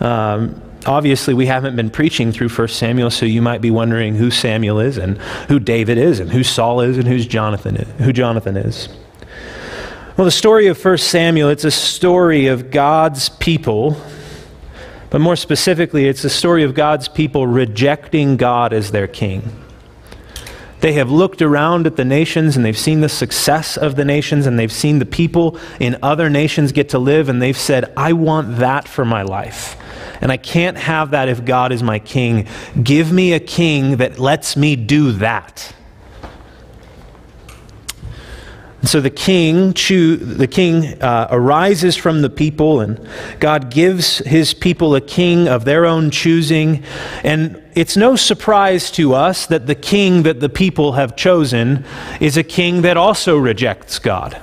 Um, 0.00 0.62
obviously 0.86 1.34
we 1.34 1.46
haven't 1.46 1.76
been 1.76 1.90
preaching 1.90 2.32
through 2.32 2.48
1 2.48 2.68
Samuel, 2.68 3.10
so 3.10 3.26
you 3.26 3.42
might 3.42 3.60
be 3.60 3.70
wondering 3.70 4.14
who 4.14 4.30
Samuel 4.30 4.80
is 4.80 4.98
and 4.98 5.18
who 5.48 5.58
David 5.58 5.98
is 5.98 6.20
and 6.20 6.30
who 6.30 6.42
Saul 6.42 6.80
is 6.80 6.98
and 6.98 7.06
who's 7.06 7.26
Jonathan 7.26 7.76
is, 7.76 7.88
who 8.04 8.12
Jonathan 8.12 8.56
is. 8.56 8.88
Well, 10.16 10.24
the 10.24 10.30
story 10.30 10.66
of 10.68 10.82
1 10.82 10.98
Samuel, 10.98 11.50
it's 11.50 11.64
a 11.64 11.70
story 11.70 12.46
of 12.46 12.70
God's 12.70 13.28
people, 13.28 14.00
but 15.10 15.20
more 15.20 15.36
specifically, 15.36 16.08
it's 16.08 16.24
a 16.24 16.30
story 16.30 16.62
of 16.62 16.74
God's 16.74 17.08
people 17.08 17.46
rejecting 17.46 18.36
God 18.36 18.72
as 18.72 18.92
their 18.92 19.06
king. 19.06 19.62
They 20.80 20.92
have 20.94 21.10
looked 21.10 21.42
around 21.42 21.86
at 21.86 21.96
the 21.96 22.04
nations 22.04 22.56
and 22.56 22.64
they've 22.64 22.78
seen 22.78 23.00
the 23.00 23.08
success 23.08 23.76
of 23.76 23.96
the 23.96 24.04
nations 24.04 24.46
and 24.46 24.58
they've 24.58 24.72
seen 24.72 24.98
the 24.98 25.06
people 25.06 25.58
in 25.80 25.96
other 26.02 26.30
nations 26.30 26.72
get 26.72 26.90
to 26.90 26.98
live 26.98 27.28
and 27.28 27.40
they've 27.40 27.56
said, 27.56 27.92
I 27.96 28.12
want 28.12 28.58
that 28.58 28.86
for 28.86 29.04
my 29.04 29.22
life. 29.22 29.76
And 30.20 30.32
I 30.32 30.36
can't 30.36 30.76
have 30.76 31.10
that 31.10 31.28
if 31.28 31.44
God 31.44 31.72
is 31.72 31.82
my 31.82 31.98
king. 31.98 32.46
Give 32.82 33.12
me 33.12 33.32
a 33.32 33.40
king 33.40 33.96
that 33.96 34.18
lets 34.18 34.56
me 34.56 34.76
do 34.76 35.12
that. 35.12 35.74
And 38.86 38.90
so 38.90 39.00
the 39.00 39.10
king, 39.10 39.72
choo- 39.72 40.16
the 40.16 40.46
king 40.46 41.02
uh, 41.02 41.26
arises 41.30 41.96
from 41.96 42.22
the 42.22 42.30
people, 42.30 42.80
and 42.80 43.04
God 43.40 43.68
gives 43.68 44.18
his 44.18 44.54
people 44.54 44.94
a 44.94 45.00
king 45.00 45.48
of 45.48 45.64
their 45.64 45.86
own 45.86 46.10
choosing. 46.12 46.84
And 47.24 47.60
it's 47.74 47.96
no 47.96 48.14
surprise 48.14 48.92
to 48.92 49.12
us 49.12 49.46
that 49.46 49.66
the 49.66 49.74
king 49.74 50.22
that 50.22 50.38
the 50.38 50.48
people 50.48 50.92
have 50.92 51.16
chosen 51.16 51.84
is 52.20 52.36
a 52.36 52.44
king 52.44 52.82
that 52.82 52.96
also 52.96 53.36
rejects 53.36 53.98
God. 53.98 54.40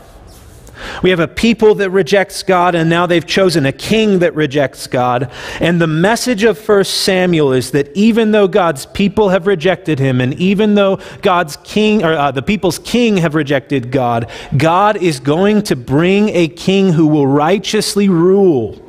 We 1.02 1.10
have 1.10 1.20
a 1.20 1.28
people 1.28 1.76
that 1.76 1.90
rejects 1.90 2.44
God, 2.44 2.76
and 2.76 2.90
now 2.90 3.06
they've 3.06 3.26
chosen 3.26 3.66
a 3.66 3.72
king 3.72 4.20
that 4.20 4.36
rejects 4.36 4.88
God. 4.88 5.32
And 5.60 5.82
the 5.82 5.88
message 5.88 6.44
of 6.44 6.58
1 6.58 6.84
Samuel 6.84 7.54
is 7.54 7.72
that 7.72 7.96
even 7.96 8.32
though 8.32 8.48
God's 8.48 8.86
people 8.86 9.30
have 9.30 9.48
rejected 9.48 10.00
him, 10.00 10.22
and 10.22 10.34
even 10.36 10.76
though 10.76 11.00
God's 11.22 11.58
king, 11.58 12.04
or 12.04 12.14
uh, 12.14 12.32
the 12.32 12.42
people's 12.42 12.80
king 12.80 13.18
have 13.18 13.36
rejected 13.36 13.92
God, 13.92 14.30
God 14.56 14.98
is 14.98 15.20
going 15.20 15.64
to 15.64 15.76
bring 15.76 16.30
a 16.30 16.48
king 16.48 16.94
who 16.94 17.08
will 17.08 17.28
righteously 17.28 18.10
rule 18.10 18.80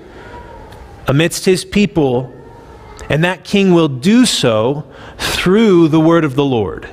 amidst 1.06 1.44
his 1.44 1.64
people, 1.64 2.32
and 3.08 3.24
that 3.24 3.44
king 3.44 3.72
will 3.72 3.88
do 3.88 4.24
so 4.24 4.84
through 5.18 5.88
the 5.88 6.00
word 6.00 6.24
of 6.24 6.34
the 6.34 6.44
Lord. 6.44 6.88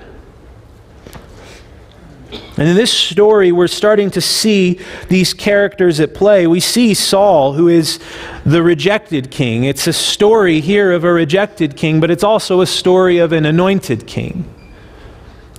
And 2.31 2.67
in 2.67 2.75
this 2.75 2.91
story, 2.91 3.51
we're 3.51 3.67
starting 3.67 4.09
to 4.11 4.21
see 4.21 4.79
these 5.09 5.33
characters 5.33 5.99
at 5.99 6.13
play. 6.13 6.47
We 6.47 6.59
see 6.59 6.93
Saul, 6.93 7.53
who 7.53 7.67
is 7.67 7.99
the 8.45 8.63
rejected 8.63 9.31
king. 9.31 9.63
It's 9.63 9.87
a 9.87 9.93
story 9.93 10.61
here 10.61 10.91
of 10.91 11.03
a 11.03 11.11
rejected 11.11 11.75
king, 11.75 11.99
but 11.99 12.11
it's 12.11 12.23
also 12.23 12.61
a 12.61 12.67
story 12.67 13.17
of 13.17 13.31
an 13.31 13.45
anointed 13.45 14.07
king. 14.07 14.45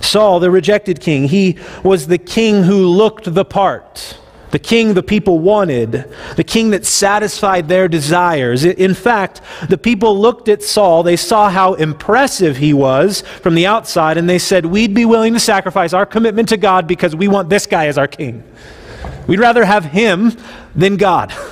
Saul, 0.01 0.39
the 0.39 0.51
rejected 0.51 0.99
king, 0.99 1.27
he 1.27 1.57
was 1.83 2.07
the 2.07 2.17
king 2.17 2.63
who 2.63 2.87
looked 2.87 3.33
the 3.33 3.45
part 3.45 4.17
the 4.53 4.59
king 4.59 4.93
the 4.93 5.01
people 5.01 5.39
wanted, 5.39 6.05
the 6.35 6.43
king 6.43 6.69
that 6.69 6.85
satisfied 6.85 7.67
their 7.67 7.87
desires. 7.87 8.63
In 8.63 8.93
fact, 8.93 9.41
the 9.67 9.79
people 9.79 10.19
looked 10.19 10.47
at 10.47 10.61
Saul, 10.61 11.01
they 11.01 11.15
saw 11.15 11.49
how 11.49 11.73
impressive 11.73 12.57
he 12.57 12.71
was 12.71 13.21
from 13.41 13.55
the 13.55 13.65
outside, 13.65 14.15
and 14.15 14.29
they 14.29 14.37
said, 14.37 14.67
We'd 14.67 14.93
be 14.93 15.05
willing 15.05 15.33
to 15.33 15.39
sacrifice 15.39 15.91
our 15.91 16.05
commitment 16.05 16.49
to 16.49 16.57
God 16.57 16.85
because 16.87 17.15
we 17.15 17.27
want 17.27 17.49
this 17.49 17.65
guy 17.65 17.87
as 17.87 17.97
our 17.97 18.07
king. 18.07 18.43
We'd 19.25 19.39
rather 19.39 19.65
have 19.65 19.85
him 19.85 20.37
than 20.75 20.97
God. 20.97 21.33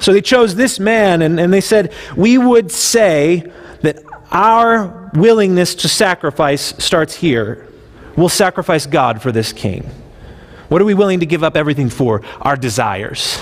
So 0.00 0.12
they 0.12 0.20
chose 0.20 0.54
this 0.54 0.78
man, 0.78 1.22
and, 1.22 1.40
and 1.40 1.52
they 1.52 1.60
said, 1.60 1.92
We 2.16 2.38
would 2.38 2.70
say 2.70 3.50
that 3.82 3.98
our 4.30 5.10
willingness 5.12 5.74
to 5.74 5.88
sacrifice 5.88 6.72
starts 6.78 7.16
here. 7.16 7.66
We'll 8.16 8.28
sacrifice 8.28 8.86
God 8.86 9.20
for 9.20 9.32
this 9.32 9.52
king. 9.52 9.90
What 10.68 10.82
are 10.82 10.84
we 10.84 10.94
willing 10.94 11.20
to 11.20 11.26
give 11.26 11.42
up 11.42 11.56
everything 11.56 11.90
for? 11.90 12.22
Our 12.40 12.56
desires. 12.56 13.40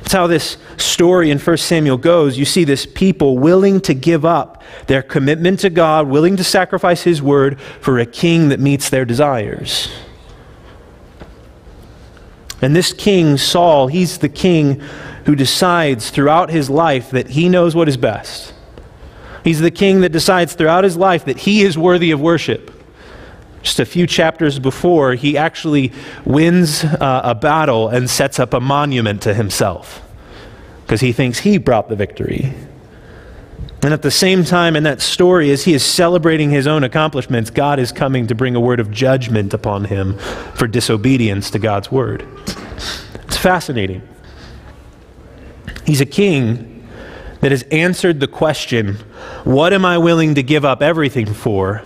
That's 0.00 0.12
how 0.12 0.26
this 0.26 0.58
story 0.76 1.30
in 1.30 1.38
1 1.38 1.56
Samuel 1.56 1.96
goes. 1.96 2.36
You 2.36 2.44
see 2.44 2.64
this 2.64 2.84
people 2.84 3.38
willing 3.38 3.80
to 3.82 3.94
give 3.94 4.24
up 4.24 4.62
their 4.86 5.02
commitment 5.02 5.60
to 5.60 5.70
God, 5.70 6.08
willing 6.08 6.36
to 6.36 6.44
sacrifice 6.44 7.02
His 7.02 7.22
word 7.22 7.58
for 7.58 7.98
a 7.98 8.04
king 8.04 8.50
that 8.50 8.60
meets 8.60 8.90
their 8.90 9.06
desires. 9.06 9.90
And 12.60 12.74
this 12.74 12.92
king, 12.92 13.36
Saul, 13.36 13.88
he's 13.88 14.18
the 14.18 14.28
king 14.28 14.80
who 15.26 15.34
decides 15.34 16.10
throughout 16.10 16.50
his 16.50 16.70
life 16.70 17.10
that 17.10 17.28
he 17.28 17.48
knows 17.48 17.74
what 17.74 17.88
is 17.88 17.98
best. 17.98 18.54
He's 19.42 19.60
the 19.60 19.70
king 19.70 20.00
that 20.00 20.12
decides 20.12 20.54
throughout 20.54 20.84
his 20.84 20.96
life 20.96 21.26
that 21.26 21.40
he 21.40 21.62
is 21.62 21.76
worthy 21.76 22.10
of 22.10 22.22
worship. 22.22 22.73
Just 23.64 23.80
a 23.80 23.86
few 23.86 24.06
chapters 24.06 24.58
before, 24.58 25.14
he 25.14 25.38
actually 25.38 25.90
wins 26.26 26.84
uh, 26.84 27.22
a 27.24 27.34
battle 27.34 27.88
and 27.88 28.08
sets 28.08 28.38
up 28.38 28.52
a 28.52 28.60
monument 28.60 29.22
to 29.22 29.32
himself 29.32 30.02
because 30.82 31.00
he 31.00 31.12
thinks 31.12 31.38
he 31.38 31.56
brought 31.56 31.88
the 31.88 31.96
victory. 31.96 32.52
And 33.82 33.94
at 33.94 34.02
the 34.02 34.10
same 34.10 34.44
time, 34.44 34.76
in 34.76 34.82
that 34.84 35.00
story, 35.00 35.50
as 35.50 35.64
he 35.64 35.72
is 35.72 35.82
celebrating 35.82 36.50
his 36.50 36.66
own 36.66 36.84
accomplishments, 36.84 37.48
God 37.48 37.78
is 37.78 37.90
coming 37.90 38.26
to 38.26 38.34
bring 38.34 38.54
a 38.54 38.60
word 38.60 38.80
of 38.80 38.90
judgment 38.90 39.54
upon 39.54 39.84
him 39.84 40.18
for 40.54 40.66
disobedience 40.66 41.50
to 41.50 41.58
God's 41.58 41.90
word. 41.90 42.26
It's 43.24 43.38
fascinating. 43.38 44.06
He's 45.86 46.02
a 46.02 46.06
king 46.06 46.86
that 47.40 47.50
has 47.50 47.62
answered 47.64 48.20
the 48.20 48.28
question, 48.28 48.96
What 49.44 49.72
am 49.72 49.86
I 49.86 49.96
willing 49.96 50.34
to 50.34 50.42
give 50.42 50.66
up 50.66 50.82
everything 50.82 51.26
for? 51.26 51.82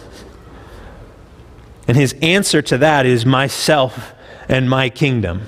And 1.88 1.96
his 1.96 2.14
answer 2.20 2.60
to 2.62 2.78
that 2.78 3.06
is 3.06 3.24
myself 3.24 4.14
and 4.48 4.68
my 4.68 4.90
kingdom. 4.90 5.42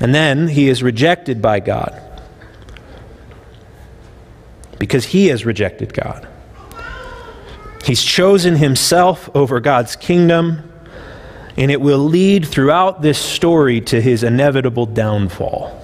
And 0.00 0.14
then 0.14 0.48
he 0.48 0.68
is 0.68 0.82
rejected 0.82 1.42
by 1.42 1.60
God 1.60 2.00
because 4.78 5.04
he 5.04 5.26
has 5.26 5.44
rejected 5.44 5.92
God. 5.92 6.26
He's 7.84 8.02
chosen 8.02 8.56
himself 8.56 9.28
over 9.34 9.60
God's 9.60 9.96
kingdom, 9.96 10.72
and 11.56 11.70
it 11.70 11.80
will 11.80 11.98
lead 11.98 12.46
throughout 12.46 13.02
this 13.02 13.18
story 13.18 13.80
to 13.82 14.00
his 14.00 14.22
inevitable 14.22 14.86
downfall. 14.86 15.79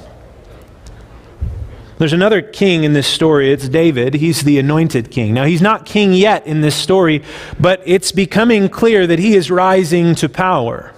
There's 1.99 2.13
another 2.13 2.43
king 2.43 2.85
in 2.85 2.93
this 2.93 3.07
story. 3.07 3.51
It's 3.51 3.69
David. 3.69 4.15
He's 4.15 4.43
the 4.43 4.59
anointed 4.59 5.11
king. 5.11 5.33
Now, 5.33 5.45
he's 5.45 5.63
not 5.63 5.87
king 5.87 6.13
yet 6.13 6.47
in 6.47 6.61
this 6.61 6.77
story, 6.77 7.23
but 7.59 7.81
it's 7.87 8.13
becoming 8.13 8.69
clear 8.69 9.07
that 9.07 9.19
he 9.19 9.35
is 9.35 9.51
rising 9.51 10.15
to 10.17 10.29
power. 10.29 10.93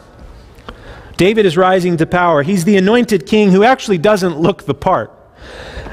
David 1.17 1.47
is 1.47 1.57
rising 1.57 1.97
to 1.99 2.07
power. 2.07 2.43
He's 2.43 2.65
the 2.65 2.77
anointed 2.77 3.27
king 3.27 3.51
who 3.51 3.63
actually 3.63 3.99
doesn't 3.99 4.39
look 4.39 4.65
the 4.65 4.75
part. 4.75 5.13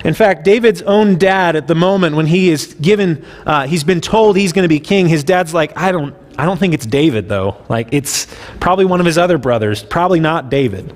In 0.04 0.14
fact, 0.14 0.44
David's 0.44 0.82
own 0.84 1.18
dad, 1.18 1.56
at 1.56 1.68
the 1.68 1.76
moment 1.76 2.16
when 2.16 2.28
he 2.28 2.50
is 2.50 2.76
given, 2.76 3.26
uh, 3.46 3.66
he's 3.68 3.84
been 3.84 4.02
told 4.02 4.38
he's 4.38 4.54
going 4.54 4.64
to 4.64 4.70
be 4.70 4.80
king, 4.80 5.08
his 5.08 5.24
dad's 5.24 5.54
like, 5.54 5.76
I 5.78 5.92
don't, 5.92 6.16
I 6.38 6.46
don't 6.46 6.60
think 6.60 6.74
it's 6.74 6.86
David, 6.86 7.30
though. 7.30 7.58
Like, 7.70 7.90
it's 7.92 8.28
probably 8.60 8.86
one 8.86 9.00
of 9.00 9.06
his 9.06 9.18
other 9.18 9.38
brothers, 9.38 9.84
probably 9.84 10.20
not 10.20 10.50
David. 10.50 10.96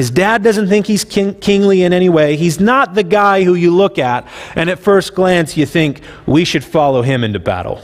His 0.00 0.10
dad 0.10 0.42
doesn't 0.42 0.68
think 0.68 0.86
he's 0.86 1.04
king, 1.04 1.34
kingly 1.34 1.82
in 1.82 1.92
any 1.92 2.08
way. 2.08 2.34
He's 2.36 2.58
not 2.58 2.94
the 2.94 3.02
guy 3.02 3.44
who 3.44 3.54
you 3.54 3.70
look 3.70 3.98
at, 3.98 4.26
and 4.56 4.70
at 4.70 4.78
first 4.78 5.14
glance 5.14 5.58
you 5.58 5.66
think, 5.66 6.00
we 6.24 6.46
should 6.46 6.64
follow 6.64 7.02
him 7.02 7.22
into 7.22 7.38
battle. 7.38 7.82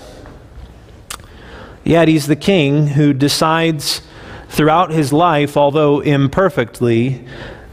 Yet 1.84 2.08
he's 2.08 2.26
the 2.26 2.34
king 2.34 2.86
who 2.86 3.12
decides 3.12 4.00
throughout 4.48 4.92
his 4.92 5.12
life, 5.12 5.58
although 5.58 6.00
imperfectly, 6.00 7.22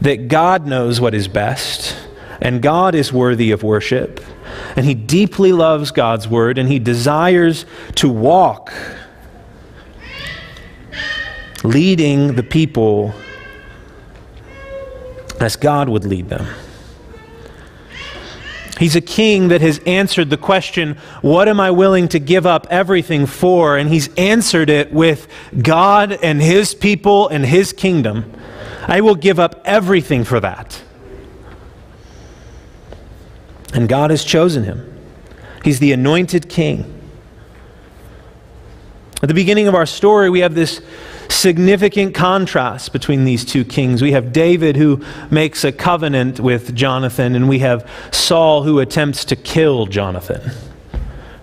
that 0.02 0.28
God 0.28 0.66
knows 0.66 1.00
what 1.00 1.14
is 1.14 1.26
best, 1.26 1.96
and 2.42 2.60
God 2.60 2.94
is 2.94 3.10
worthy 3.10 3.50
of 3.50 3.62
worship, 3.62 4.20
and 4.76 4.84
he 4.84 4.92
deeply 4.92 5.52
loves 5.52 5.90
God's 5.90 6.28
word, 6.28 6.58
and 6.58 6.68
he 6.68 6.78
desires 6.78 7.64
to 7.94 8.10
walk 8.10 8.74
leading 11.62 12.34
the 12.34 12.42
people 12.42 13.14
as 15.40 15.56
God 15.56 15.88
would 15.88 16.04
lead 16.04 16.28
them. 16.28 16.46
He's 18.78 18.96
a 18.96 19.00
king 19.00 19.48
that 19.48 19.60
has 19.60 19.78
answered 19.86 20.30
the 20.30 20.36
question, 20.36 20.96
What 21.22 21.48
am 21.48 21.60
I 21.60 21.70
willing 21.70 22.08
to 22.08 22.18
give 22.18 22.44
up 22.44 22.66
everything 22.70 23.26
for? 23.26 23.76
And 23.76 23.88
he's 23.88 24.12
answered 24.16 24.68
it 24.68 24.92
with 24.92 25.28
God 25.56 26.12
and 26.12 26.42
his 26.42 26.74
people 26.74 27.28
and 27.28 27.46
his 27.46 27.72
kingdom. 27.72 28.32
I 28.88 29.00
will 29.00 29.14
give 29.14 29.38
up 29.38 29.62
everything 29.64 30.24
for 30.24 30.40
that. 30.40 30.82
And 33.72 33.88
God 33.88 34.10
has 34.10 34.24
chosen 34.24 34.64
him. 34.64 34.90
He's 35.62 35.78
the 35.78 35.92
anointed 35.92 36.48
king. 36.48 36.90
At 39.22 39.28
the 39.28 39.34
beginning 39.34 39.68
of 39.68 39.74
our 39.74 39.86
story, 39.86 40.28
we 40.30 40.40
have 40.40 40.54
this 40.54 40.82
significant 41.34 42.14
contrast 42.14 42.92
between 42.92 43.24
these 43.24 43.44
two 43.44 43.64
kings. 43.64 44.00
We 44.00 44.12
have 44.12 44.32
David 44.32 44.76
who 44.76 45.04
makes 45.30 45.64
a 45.64 45.72
covenant 45.72 46.40
with 46.40 46.74
Jonathan, 46.74 47.34
and 47.34 47.48
we 47.48 47.58
have 47.58 47.88
Saul 48.12 48.62
who 48.62 48.78
attempts 48.78 49.24
to 49.26 49.36
kill 49.36 49.86
Jonathan. 49.86 50.52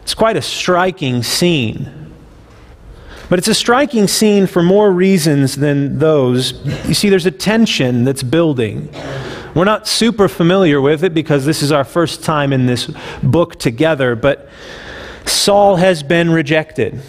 It's 0.02 0.14
quite 0.14 0.38
a 0.38 0.42
striking 0.42 1.24
scene. 1.24 2.12
But 3.30 3.40
it's 3.40 3.48
a 3.48 3.56
striking 3.56 4.08
scene 4.08 4.46
for 4.46 4.62
more 4.62 4.92
reasons 4.92 5.56
than 5.56 6.00
those. 6.00 6.54
You 6.86 6.94
see, 6.94 7.08
there's 7.08 7.26
a 7.26 7.32
tension 7.32 8.04
that's 8.04 8.24
building. 8.24 8.90
We're 9.56 9.66
not 9.66 9.88
super 9.88 10.28
familiar 10.28 10.82
with 10.82 11.04
it 11.04 11.14
because 11.14 11.46
this 11.46 11.62
is 11.62 11.72
our 11.72 11.84
first 11.84 12.24
time 12.24 12.52
in 12.52 12.66
this 12.66 12.92
book 13.24 13.58
together, 13.58 14.16
but 14.16 14.50
Saul 15.26 15.78
has 15.78 16.04
been 16.04 16.32
rejected. 16.32 17.02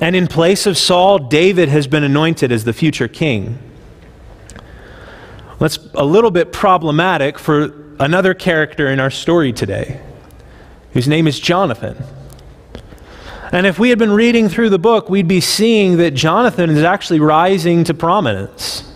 And 0.00 0.16
in 0.16 0.26
place 0.26 0.66
of 0.66 0.78
Saul, 0.78 1.18
David 1.18 1.68
has 1.68 1.86
been 1.86 2.02
anointed 2.02 2.50
as 2.50 2.64
the 2.64 2.72
future 2.72 3.06
king. 3.06 3.58
That's 5.58 5.78
a 5.92 6.04
little 6.04 6.30
bit 6.30 6.52
problematic 6.52 7.38
for 7.38 7.74
another 8.00 8.32
character 8.32 8.88
in 8.88 8.98
our 8.98 9.10
story 9.10 9.52
today, 9.52 10.00
whose 10.94 11.06
name 11.06 11.26
is 11.26 11.38
Jonathan. 11.38 12.02
And 13.52 13.66
if 13.66 13.78
we 13.78 13.90
had 13.90 13.98
been 13.98 14.12
reading 14.12 14.48
through 14.48 14.70
the 14.70 14.78
book, 14.78 15.10
we'd 15.10 15.28
be 15.28 15.40
seeing 15.40 15.98
that 15.98 16.14
Jonathan 16.14 16.70
is 16.70 16.82
actually 16.82 17.20
rising 17.20 17.84
to 17.84 17.92
prominence. 17.92 18.89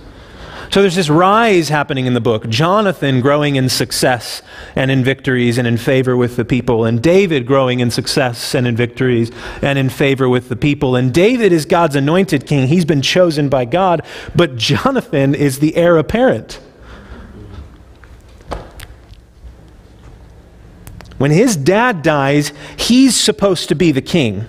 So 0.70 0.80
there's 0.80 0.96
this 0.96 1.08
rise 1.08 1.68
happening 1.68 2.06
in 2.06 2.14
the 2.14 2.20
book. 2.20 2.48
Jonathan 2.48 3.20
growing 3.20 3.56
in 3.56 3.68
success 3.68 4.42
and 4.74 4.90
in 4.90 5.04
victories 5.04 5.56
and 5.58 5.66
in 5.66 5.76
favor 5.76 6.16
with 6.16 6.36
the 6.36 6.44
people, 6.44 6.84
and 6.84 7.02
David 7.02 7.46
growing 7.46 7.80
in 7.80 7.90
success 7.90 8.54
and 8.54 8.66
in 8.66 8.74
victories 8.74 9.30
and 9.62 9.78
in 9.78 9.88
favor 9.88 10.28
with 10.28 10.48
the 10.48 10.56
people. 10.56 10.96
And 10.96 11.14
David 11.14 11.52
is 11.52 11.64
God's 11.64 11.96
anointed 11.96 12.46
king. 12.46 12.68
He's 12.68 12.84
been 12.84 13.02
chosen 13.02 13.48
by 13.48 13.64
God, 13.64 14.04
but 14.34 14.56
Jonathan 14.56 15.34
is 15.34 15.60
the 15.60 15.76
heir 15.76 15.96
apparent. 15.96 16.60
When 21.18 21.30
his 21.30 21.56
dad 21.56 22.02
dies, 22.02 22.52
he's 22.76 23.14
supposed 23.14 23.68
to 23.68 23.74
be 23.74 23.92
the 23.92 24.02
king. 24.02 24.46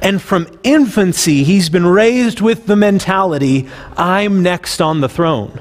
And 0.00 0.20
from 0.20 0.46
infancy, 0.62 1.44
he's 1.44 1.68
been 1.68 1.86
raised 1.86 2.40
with 2.40 2.66
the 2.66 2.76
mentality 2.76 3.68
I'm 3.96 4.42
next 4.42 4.80
on 4.80 5.00
the 5.00 5.08
throne. 5.08 5.60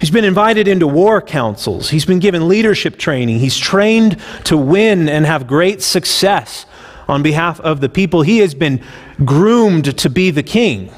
He's 0.00 0.10
been 0.10 0.24
invited 0.24 0.68
into 0.68 0.86
war 0.86 1.22
councils. 1.22 1.90
He's 1.90 2.04
been 2.04 2.18
given 2.18 2.48
leadership 2.48 2.98
training. 2.98 3.38
He's 3.38 3.56
trained 3.56 4.20
to 4.44 4.56
win 4.56 5.08
and 5.08 5.24
have 5.24 5.46
great 5.46 5.82
success 5.82 6.66
on 7.08 7.22
behalf 7.22 7.60
of 7.60 7.80
the 7.80 7.88
people. 7.88 8.22
He 8.22 8.38
has 8.38 8.54
been 8.54 8.82
groomed 9.24 9.96
to 9.98 10.10
be 10.10 10.30
the 10.30 10.42
king. 10.42 10.92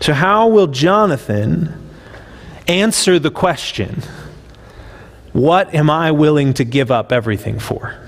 So, 0.00 0.12
how 0.14 0.48
will 0.48 0.66
Jonathan 0.66 1.90
answer 2.66 3.18
the 3.18 3.30
question, 3.30 4.02
What 5.32 5.74
am 5.74 5.90
I 5.90 6.10
willing 6.10 6.54
to 6.54 6.64
give 6.64 6.90
up 6.90 7.12
everything 7.12 7.58
for? 7.58 7.98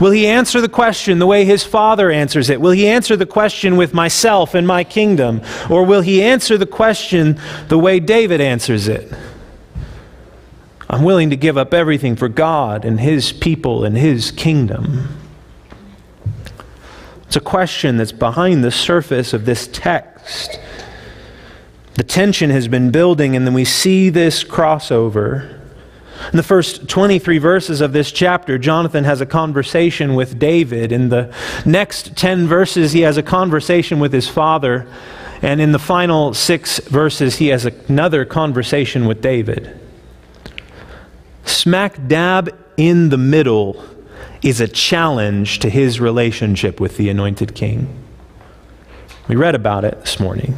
Will 0.00 0.10
he 0.10 0.26
answer 0.26 0.60
the 0.60 0.68
question 0.68 1.18
the 1.18 1.26
way 1.26 1.44
his 1.44 1.64
father 1.64 2.10
answers 2.10 2.50
it? 2.50 2.60
Will 2.60 2.70
he 2.72 2.88
answer 2.88 3.16
the 3.16 3.26
question 3.26 3.76
with 3.76 3.94
myself 3.94 4.54
and 4.54 4.66
my 4.66 4.84
kingdom? 4.84 5.42
Or 5.70 5.84
will 5.84 6.00
he 6.00 6.22
answer 6.22 6.58
the 6.58 6.66
question 6.66 7.40
the 7.68 7.78
way 7.78 8.00
David 8.00 8.40
answers 8.40 8.88
it? 8.88 9.12
I'm 10.90 11.04
willing 11.04 11.30
to 11.30 11.36
give 11.36 11.56
up 11.56 11.72
everything 11.72 12.16
for 12.16 12.28
God 12.28 12.84
and 12.84 13.00
his 13.00 13.32
people 13.32 13.84
and 13.84 13.96
his 13.96 14.30
kingdom. 14.30 15.08
It's 17.22 17.36
a 17.36 17.40
question 17.40 17.96
that's 17.96 18.12
behind 18.12 18.62
the 18.62 18.70
surface 18.70 19.32
of 19.32 19.46
this 19.46 19.66
text. 19.72 20.58
The 21.94 22.02
tension 22.02 22.50
has 22.50 22.68
been 22.68 22.90
building, 22.90 23.34
and 23.34 23.46
then 23.46 23.54
we 23.54 23.64
see 23.64 24.10
this 24.10 24.44
crossover. 24.44 25.61
In 26.30 26.36
the 26.36 26.42
first 26.42 26.88
23 26.88 27.38
verses 27.38 27.80
of 27.80 27.92
this 27.92 28.12
chapter, 28.12 28.58
Jonathan 28.58 29.04
has 29.04 29.20
a 29.20 29.26
conversation 29.26 30.14
with 30.14 30.38
David. 30.38 30.92
In 30.92 31.08
the 31.08 31.34
next 31.66 32.16
10 32.16 32.46
verses, 32.46 32.92
he 32.92 33.00
has 33.00 33.16
a 33.16 33.22
conversation 33.22 33.98
with 33.98 34.12
his 34.12 34.28
father. 34.28 34.86
And 35.42 35.60
in 35.60 35.72
the 35.72 35.78
final 35.78 36.32
six 36.34 36.78
verses, 36.78 37.36
he 37.36 37.48
has 37.48 37.66
another 37.66 38.24
conversation 38.24 39.06
with 39.06 39.20
David. 39.20 39.78
Smack 41.44 42.06
dab 42.06 42.56
in 42.76 43.08
the 43.08 43.18
middle 43.18 43.84
is 44.42 44.60
a 44.60 44.68
challenge 44.68 45.58
to 45.60 45.70
his 45.70 46.00
relationship 46.00 46.80
with 46.80 46.96
the 46.96 47.08
anointed 47.08 47.54
king. 47.54 47.88
We 49.28 49.36
read 49.36 49.54
about 49.54 49.84
it 49.84 50.00
this 50.00 50.18
morning. 50.18 50.56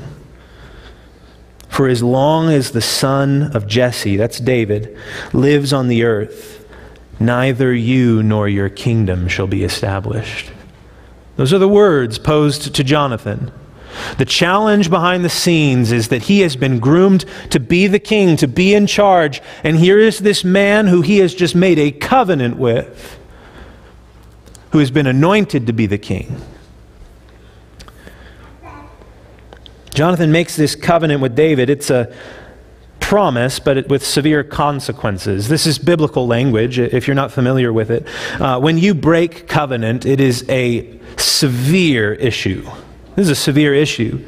For 1.75 1.89
as 1.89 2.05
long 2.05 2.51
as 2.51 2.71
the 2.71 2.81
son 2.81 3.51
of 3.53 3.67
Jesse, 3.67 4.17
that's 4.17 4.39
David, 4.39 4.97
lives 5.33 5.73
on 5.73 5.89
the 5.89 6.05
earth, 6.05 6.65
neither 7.19 7.75
you 7.75 8.23
nor 8.23 8.49
your 8.49 8.69
kingdom 8.69 9.27
shall 9.27 9.49
be 9.49 9.65
established. 9.65 10.53
Those 11.35 11.53
are 11.53 11.59
the 11.59 11.67
words 11.67 12.17
posed 12.17 12.77
to 12.77 12.85
Jonathan. 12.85 13.51
The 14.19 14.25
challenge 14.25 14.89
behind 14.89 15.25
the 15.25 15.29
scenes 15.29 15.91
is 15.91 16.11
that 16.11 16.23
he 16.23 16.43
has 16.43 16.55
been 16.55 16.79
groomed 16.79 17.25
to 17.51 17.59
be 17.59 17.89
the 17.89 17.99
king, 17.99 18.37
to 18.37 18.47
be 18.47 18.73
in 18.73 18.87
charge, 18.87 19.43
and 19.65 19.77
here 19.77 19.99
is 19.99 20.21
this 20.21 20.45
man 20.45 20.87
who 20.87 21.03
he 21.03 21.19
has 21.19 21.35
just 21.35 21.57
made 21.57 21.81
a 21.81 21.91
covenant 21.91 22.57
with, 22.57 23.19
who 24.71 24.79
has 24.79 24.93
been 24.93 25.09
anointed 25.09 25.67
to 25.67 25.73
be 25.73 25.87
the 25.87 25.99
king. 25.99 26.41
Jonathan 29.95 30.33
makes 30.33 30.57
this 30.57 30.75
covenant 30.75 31.21
with 31.21 31.37
David. 31.37 31.71
It's 31.71 31.89
a 31.89 32.13
promise, 32.99 33.61
but 33.61 33.89
with 33.89 34.05
severe 34.05 34.43
consequences. 34.43 35.49
This 35.49 35.67
is 35.67 35.79
biblical 35.79 36.27
language, 36.27 36.81
if 36.81 37.07
you're 37.07 37.15
not 37.15 37.31
familiar 37.31 37.73
with 37.73 37.91
it. 37.91 38.07
Uh, 38.41 38.59
when 38.59 38.77
you 38.77 38.93
break 38.93 39.47
covenant, 39.47 40.05
it 40.05 40.21
is 40.21 40.45
a 40.49 40.99
severe 41.17 42.13
issue. 42.15 42.65
This 43.15 43.27
is 43.27 43.31
a 43.31 43.37
severe 43.37 43.73
issue. 43.73 44.25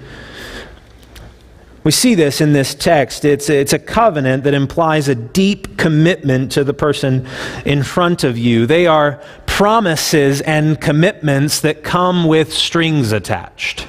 We 1.83 1.91
see 1.91 2.15
this 2.15 2.41
in 2.41 2.52
this 2.52 2.75
text. 2.75 3.25
It's, 3.25 3.49
it's 3.49 3.73
a 3.73 3.79
covenant 3.79 4.45
that 4.45 4.55
implies 4.55 5.09
a 5.09 5.15
deep 5.15 5.79
commitment 5.79 6.52
to 6.52 6.63
the 6.63 6.75
person 6.75 7.26
in 7.65 7.83
front 7.83 8.25
of 8.25 8.39
you. 8.39 8.67
They 8.67 8.87
are 8.87 9.23
promises 9.47 10.41
and 10.43 10.81
commitments 10.81 11.61
that 11.61 11.83
come 11.83 12.26
with 12.26 12.52
strings 12.52 13.11
attached. 13.11 13.87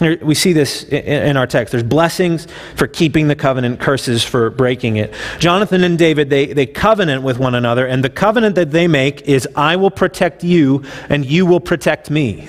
We 0.00 0.34
see 0.34 0.52
this 0.52 0.84
in 0.84 1.36
our 1.36 1.46
text. 1.46 1.72
There's 1.72 1.82
blessings 1.82 2.46
for 2.76 2.86
keeping 2.86 3.26
the 3.26 3.34
covenant, 3.34 3.80
curses 3.80 4.22
for 4.22 4.48
breaking 4.50 4.96
it. 4.96 5.12
Jonathan 5.40 5.82
and 5.82 5.98
David, 5.98 6.30
they, 6.30 6.46
they 6.46 6.66
covenant 6.66 7.24
with 7.24 7.38
one 7.38 7.56
another, 7.56 7.86
and 7.86 8.04
the 8.04 8.10
covenant 8.10 8.54
that 8.54 8.70
they 8.70 8.86
make 8.86 9.22
is 9.22 9.48
I 9.56 9.74
will 9.74 9.90
protect 9.90 10.44
you, 10.44 10.84
and 11.08 11.26
you 11.26 11.46
will 11.46 11.60
protect 11.60 12.10
me. 12.10 12.48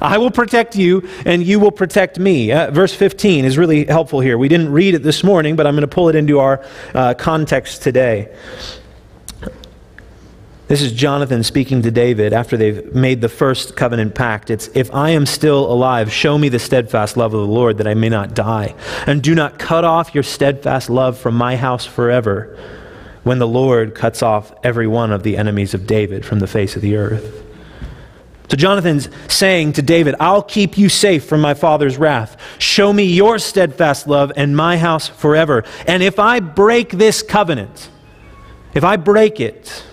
I 0.00 0.16
will 0.16 0.30
protect 0.30 0.74
you, 0.76 1.06
and 1.26 1.42
you 1.42 1.60
will 1.60 1.70
protect 1.70 2.18
me. 2.18 2.52
Uh, 2.52 2.70
verse 2.70 2.94
15 2.94 3.44
is 3.44 3.58
really 3.58 3.84
helpful 3.84 4.20
here. 4.20 4.38
We 4.38 4.48
didn't 4.48 4.72
read 4.72 4.94
it 4.94 5.02
this 5.02 5.22
morning, 5.22 5.56
but 5.56 5.66
I'm 5.66 5.74
going 5.74 5.82
to 5.82 5.88
pull 5.88 6.08
it 6.08 6.14
into 6.14 6.38
our 6.38 6.64
uh, 6.94 7.12
context 7.14 7.82
today. 7.82 8.34
This 10.70 10.82
is 10.82 10.92
Jonathan 10.92 11.42
speaking 11.42 11.82
to 11.82 11.90
David 11.90 12.32
after 12.32 12.56
they've 12.56 12.94
made 12.94 13.20
the 13.20 13.28
first 13.28 13.74
covenant 13.74 14.14
pact. 14.14 14.50
It's, 14.50 14.70
If 14.72 14.94
I 14.94 15.10
am 15.10 15.26
still 15.26 15.68
alive, 15.68 16.12
show 16.12 16.38
me 16.38 16.48
the 16.48 16.60
steadfast 16.60 17.16
love 17.16 17.34
of 17.34 17.40
the 17.40 17.52
Lord 17.52 17.78
that 17.78 17.88
I 17.88 17.94
may 17.94 18.08
not 18.08 18.36
die. 18.36 18.76
And 19.04 19.20
do 19.20 19.34
not 19.34 19.58
cut 19.58 19.84
off 19.84 20.14
your 20.14 20.22
steadfast 20.22 20.88
love 20.88 21.18
from 21.18 21.34
my 21.34 21.56
house 21.56 21.84
forever 21.84 22.56
when 23.24 23.40
the 23.40 23.48
Lord 23.48 23.96
cuts 23.96 24.22
off 24.22 24.54
every 24.62 24.86
one 24.86 25.10
of 25.10 25.24
the 25.24 25.36
enemies 25.36 25.74
of 25.74 25.88
David 25.88 26.24
from 26.24 26.38
the 26.38 26.46
face 26.46 26.76
of 26.76 26.82
the 26.82 26.94
earth. 26.94 27.44
So 28.48 28.56
Jonathan's 28.56 29.08
saying 29.26 29.72
to 29.72 29.82
David, 29.82 30.14
I'll 30.20 30.40
keep 30.40 30.78
you 30.78 30.88
safe 30.88 31.24
from 31.24 31.40
my 31.40 31.54
father's 31.54 31.98
wrath. 31.98 32.40
Show 32.60 32.92
me 32.92 33.02
your 33.02 33.40
steadfast 33.40 34.06
love 34.06 34.30
and 34.36 34.56
my 34.56 34.76
house 34.76 35.08
forever. 35.08 35.64
And 35.88 36.00
if 36.00 36.20
I 36.20 36.38
break 36.38 36.90
this 36.90 37.24
covenant, 37.24 37.90
if 38.72 38.84
I 38.84 38.94
break 38.94 39.40
it, 39.40 39.84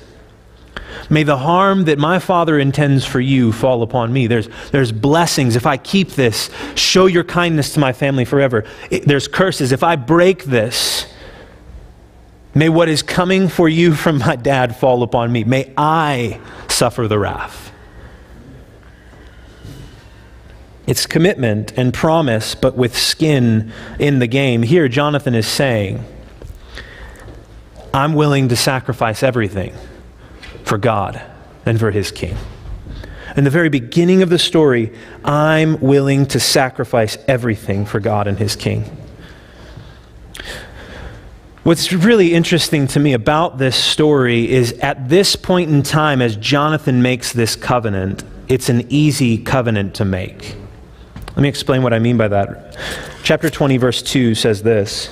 May 1.09 1.23
the 1.23 1.37
harm 1.37 1.85
that 1.85 1.97
my 1.97 2.19
Father 2.19 2.59
intends 2.59 3.05
for 3.05 3.21
you 3.21 3.53
fall 3.53 3.81
upon 3.81 4.11
me. 4.11 4.27
There's, 4.27 4.49
there's 4.71 4.91
blessings. 4.91 5.55
If 5.55 5.65
I 5.65 5.77
keep 5.77 6.11
this, 6.11 6.49
show 6.75 7.05
your 7.05 7.23
kindness 7.23 7.73
to 7.73 7.79
my 7.79 7.93
family 7.93 8.25
forever. 8.25 8.65
It, 8.91 9.05
there's 9.05 9.27
curses. 9.27 9.71
If 9.71 9.83
I 9.83 9.95
break 9.95 10.43
this, 10.43 11.11
may 12.53 12.67
what 12.67 12.89
is 12.89 13.01
coming 13.01 13.47
for 13.47 13.69
you 13.69 13.95
from 13.95 14.17
my 14.17 14.35
dad 14.35 14.75
fall 14.75 15.01
upon 15.01 15.31
me. 15.31 15.45
May 15.45 15.73
I 15.77 16.41
suffer 16.67 17.07
the 17.07 17.19
wrath. 17.19 17.71
It's 20.85 21.05
commitment 21.05 21.73
and 21.77 21.93
promise, 21.93 22.55
but 22.55 22.75
with 22.75 22.97
skin 22.97 23.71
in 23.99 24.19
the 24.19 24.27
game. 24.27 24.63
Here, 24.63 24.87
Jonathan 24.87 25.35
is 25.35 25.47
saying, 25.47 26.03
I'm 27.93 28.13
willing 28.13 28.49
to 28.49 28.55
sacrifice 28.55 29.23
everything 29.23 29.73
for 30.67 30.77
God 30.77 31.21
and 31.65 31.79
for 31.79 31.91
his 31.91 32.11
king. 32.11 32.37
In 33.35 33.43
the 33.43 33.49
very 33.49 33.69
beginning 33.69 34.21
of 34.21 34.29
the 34.29 34.39
story, 34.39 34.91
I'm 35.23 35.79
willing 35.79 36.25
to 36.27 36.39
sacrifice 36.39 37.17
everything 37.27 37.85
for 37.85 37.99
God 37.99 38.27
and 38.27 38.37
his 38.37 38.55
king. 38.55 38.85
What's 41.63 41.91
really 41.91 42.33
interesting 42.33 42.87
to 42.87 42.99
me 42.99 43.13
about 43.13 43.57
this 43.57 43.75
story 43.75 44.49
is 44.49 44.71
at 44.79 45.09
this 45.09 45.35
point 45.35 45.69
in 45.69 45.83
time, 45.83 46.21
as 46.21 46.35
Jonathan 46.37 47.01
makes 47.01 47.33
this 47.33 47.55
covenant, 47.55 48.23
it's 48.47 48.69
an 48.69 48.85
easy 48.89 49.37
covenant 49.37 49.95
to 49.95 50.05
make. 50.05 50.55
Let 51.27 51.37
me 51.39 51.49
explain 51.49 51.83
what 51.83 51.93
I 51.93 51.99
mean 51.99 52.17
by 52.17 52.29
that. 52.29 52.77
Chapter 53.21 53.49
20, 53.49 53.77
verse 53.77 54.01
2 54.01 54.33
says 54.33 54.63
this 54.63 55.09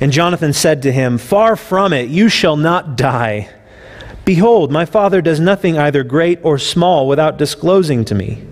And 0.00 0.10
Jonathan 0.10 0.54
said 0.54 0.82
to 0.82 0.90
him, 0.90 1.18
Far 1.18 1.54
from 1.54 1.92
it, 1.92 2.08
you 2.08 2.28
shall 2.30 2.56
not 2.56 2.96
die. 2.96 3.50
Behold, 4.24 4.70
my 4.70 4.84
Father 4.84 5.20
does 5.22 5.40
nothing 5.40 5.78
either 5.78 6.04
great 6.04 6.38
or 6.42 6.58
small 6.58 7.08
without 7.08 7.36
disclosing 7.36 8.04
to 8.04 8.14
me. 8.14 8.42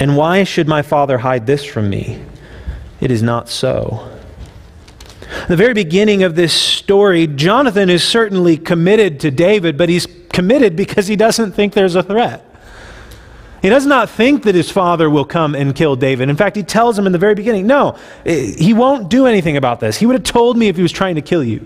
And 0.00 0.16
why 0.16 0.44
should 0.44 0.66
my 0.66 0.82
Father 0.82 1.18
hide 1.18 1.46
this 1.46 1.64
from 1.64 1.88
me? 1.88 2.22
It 3.00 3.10
is 3.10 3.22
not 3.22 3.48
so. 3.48 4.08
the 5.48 5.56
very 5.56 5.74
beginning 5.74 6.22
of 6.22 6.34
this 6.34 6.52
story, 6.52 7.26
Jonathan 7.26 7.90
is 7.90 8.02
certainly 8.02 8.56
committed 8.56 9.20
to 9.20 9.30
David, 9.30 9.76
but 9.76 9.88
he's 9.88 10.06
committed 10.30 10.76
because 10.76 11.06
he 11.06 11.16
doesn't 11.16 11.52
think 11.52 11.74
there's 11.74 11.94
a 11.94 12.02
threat. 12.02 12.44
He 13.60 13.68
does 13.68 13.86
not 13.86 14.10
think 14.10 14.42
that 14.42 14.56
his 14.56 14.70
father 14.70 15.08
will 15.08 15.24
come 15.24 15.54
and 15.54 15.72
kill 15.72 15.94
David. 15.94 16.28
In 16.28 16.36
fact, 16.36 16.56
he 16.56 16.64
tells 16.64 16.98
him 16.98 17.06
in 17.06 17.12
the 17.12 17.18
very 17.18 17.36
beginning, 17.36 17.66
No, 17.68 17.96
eh, 18.26 18.54
he 18.58 18.74
won't 18.74 19.08
do 19.08 19.26
anything 19.26 19.56
about 19.56 19.78
this. 19.78 19.98
He 19.98 20.06
would 20.06 20.14
have 20.14 20.24
told 20.24 20.56
me 20.56 20.66
if 20.66 20.74
he 20.74 20.82
was 20.82 20.90
trying 20.90 21.14
to 21.14 21.22
kill 21.22 21.44
you. 21.44 21.64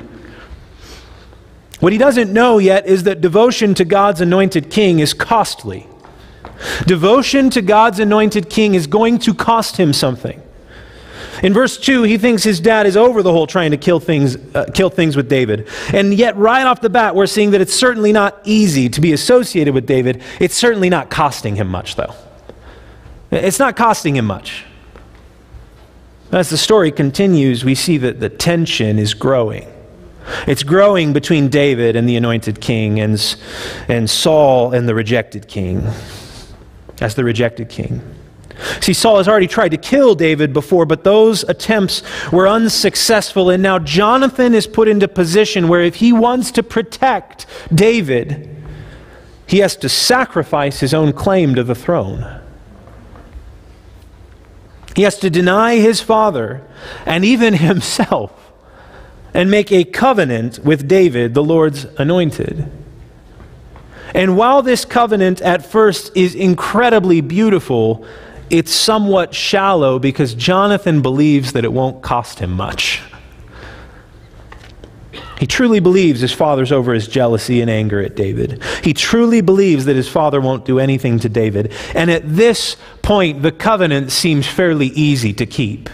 What 1.80 1.92
he 1.92 1.98
doesn't 1.98 2.32
know 2.32 2.58
yet 2.58 2.86
is 2.86 3.02
that 3.04 3.20
devotion 3.20 3.74
to 3.74 3.84
God's 3.84 4.20
anointed 4.20 4.70
king 4.70 4.98
is 5.00 5.12
costly. 5.12 5.86
Devotion 6.86 7.50
to 7.50 7.60
God's 7.60 8.00
anointed 8.00 8.48
king 8.48 8.74
is 8.74 8.86
going 8.86 9.18
to 9.20 9.34
cost 9.34 9.76
him 9.76 9.92
something. 9.92 10.42
In 11.42 11.52
verse 11.52 11.76
2, 11.76 12.04
he 12.04 12.16
thinks 12.16 12.42
his 12.42 12.60
dad 12.60 12.86
is 12.86 12.96
over 12.96 13.22
the 13.22 13.30
whole 13.30 13.46
trying 13.46 13.72
to 13.72 13.76
kill 13.76 14.00
things, 14.00 14.36
uh, 14.54 14.64
kill 14.72 14.88
things 14.88 15.16
with 15.16 15.28
David. 15.28 15.68
And 15.92 16.14
yet, 16.14 16.34
right 16.36 16.66
off 16.66 16.80
the 16.80 16.88
bat, 16.88 17.14
we're 17.14 17.26
seeing 17.26 17.50
that 17.50 17.60
it's 17.60 17.74
certainly 17.74 18.10
not 18.10 18.40
easy 18.44 18.88
to 18.88 19.00
be 19.02 19.12
associated 19.12 19.74
with 19.74 19.86
David. 19.86 20.22
It's 20.40 20.54
certainly 20.54 20.88
not 20.88 21.10
costing 21.10 21.56
him 21.56 21.68
much, 21.68 21.96
though. 21.96 22.14
It's 23.30 23.58
not 23.58 23.76
costing 23.76 24.16
him 24.16 24.24
much. 24.24 24.64
As 26.32 26.48
the 26.48 26.56
story 26.56 26.90
continues, 26.90 27.64
we 27.64 27.74
see 27.74 27.98
that 27.98 28.18
the 28.18 28.30
tension 28.30 28.98
is 28.98 29.12
growing. 29.12 29.70
It's 30.46 30.62
growing 30.62 31.12
between 31.12 31.48
David 31.48 31.96
and 31.96 32.08
the 32.08 32.16
anointed 32.16 32.60
king 32.60 33.00
and, 33.00 33.36
and 33.88 34.08
Saul 34.08 34.74
and 34.74 34.88
the 34.88 34.94
rejected 34.94 35.48
king, 35.48 35.86
as 37.00 37.14
the 37.14 37.24
rejected 37.24 37.68
king. 37.68 38.02
See, 38.80 38.94
Saul 38.94 39.18
has 39.18 39.28
already 39.28 39.46
tried 39.46 39.70
to 39.70 39.76
kill 39.76 40.14
David 40.14 40.52
before, 40.52 40.86
but 40.86 41.04
those 41.04 41.42
attempts 41.44 42.02
were 42.32 42.48
unsuccessful. 42.48 43.50
And 43.50 43.62
now 43.62 43.78
Jonathan 43.78 44.54
is 44.54 44.66
put 44.66 44.88
into 44.88 45.08
position 45.08 45.68
where 45.68 45.82
if 45.82 45.96
he 45.96 46.12
wants 46.12 46.50
to 46.52 46.62
protect 46.62 47.46
David, 47.74 48.48
he 49.46 49.58
has 49.58 49.76
to 49.76 49.88
sacrifice 49.88 50.80
his 50.80 50.94
own 50.94 51.12
claim 51.12 51.54
to 51.54 51.62
the 51.62 51.74
throne. 51.74 52.40
He 54.94 55.02
has 55.02 55.18
to 55.18 55.28
deny 55.28 55.76
his 55.76 56.00
father 56.00 56.66
and 57.04 57.24
even 57.24 57.54
himself 57.58 58.45
and 59.36 59.50
make 59.50 59.70
a 59.70 59.84
covenant 59.84 60.58
with 60.60 60.88
David, 60.88 61.34
the 61.34 61.44
Lord's 61.44 61.84
anointed. 61.98 62.72
And 64.14 64.34
while 64.34 64.62
this 64.62 64.86
covenant 64.86 65.42
at 65.42 65.66
first 65.66 66.10
is 66.16 66.34
incredibly 66.34 67.20
beautiful, 67.20 68.06
it's 68.48 68.72
somewhat 68.72 69.34
shallow 69.34 69.98
because 69.98 70.32
Jonathan 70.32 71.02
believes 71.02 71.52
that 71.52 71.66
it 71.66 71.72
won't 71.72 72.02
cost 72.02 72.38
him 72.38 72.50
much. 72.52 73.02
He 75.38 75.46
truly 75.46 75.80
believes 75.80 76.22
his 76.22 76.32
father's 76.32 76.72
over 76.72 76.94
his 76.94 77.06
jealousy 77.06 77.60
and 77.60 77.70
anger 77.70 78.00
at 78.00 78.16
David. 78.16 78.62
He 78.82 78.94
truly 78.94 79.42
believes 79.42 79.84
that 79.84 79.96
his 79.96 80.08
father 80.08 80.40
won't 80.40 80.64
do 80.64 80.78
anything 80.78 81.18
to 81.18 81.28
David. 81.28 81.74
And 81.94 82.10
at 82.10 82.22
this 82.24 82.78
point, 83.02 83.42
the 83.42 83.52
covenant 83.52 84.12
seems 84.12 84.46
fairly 84.46 84.86
easy 84.86 85.34
to 85.34 85.44
keep. 85.44 85.90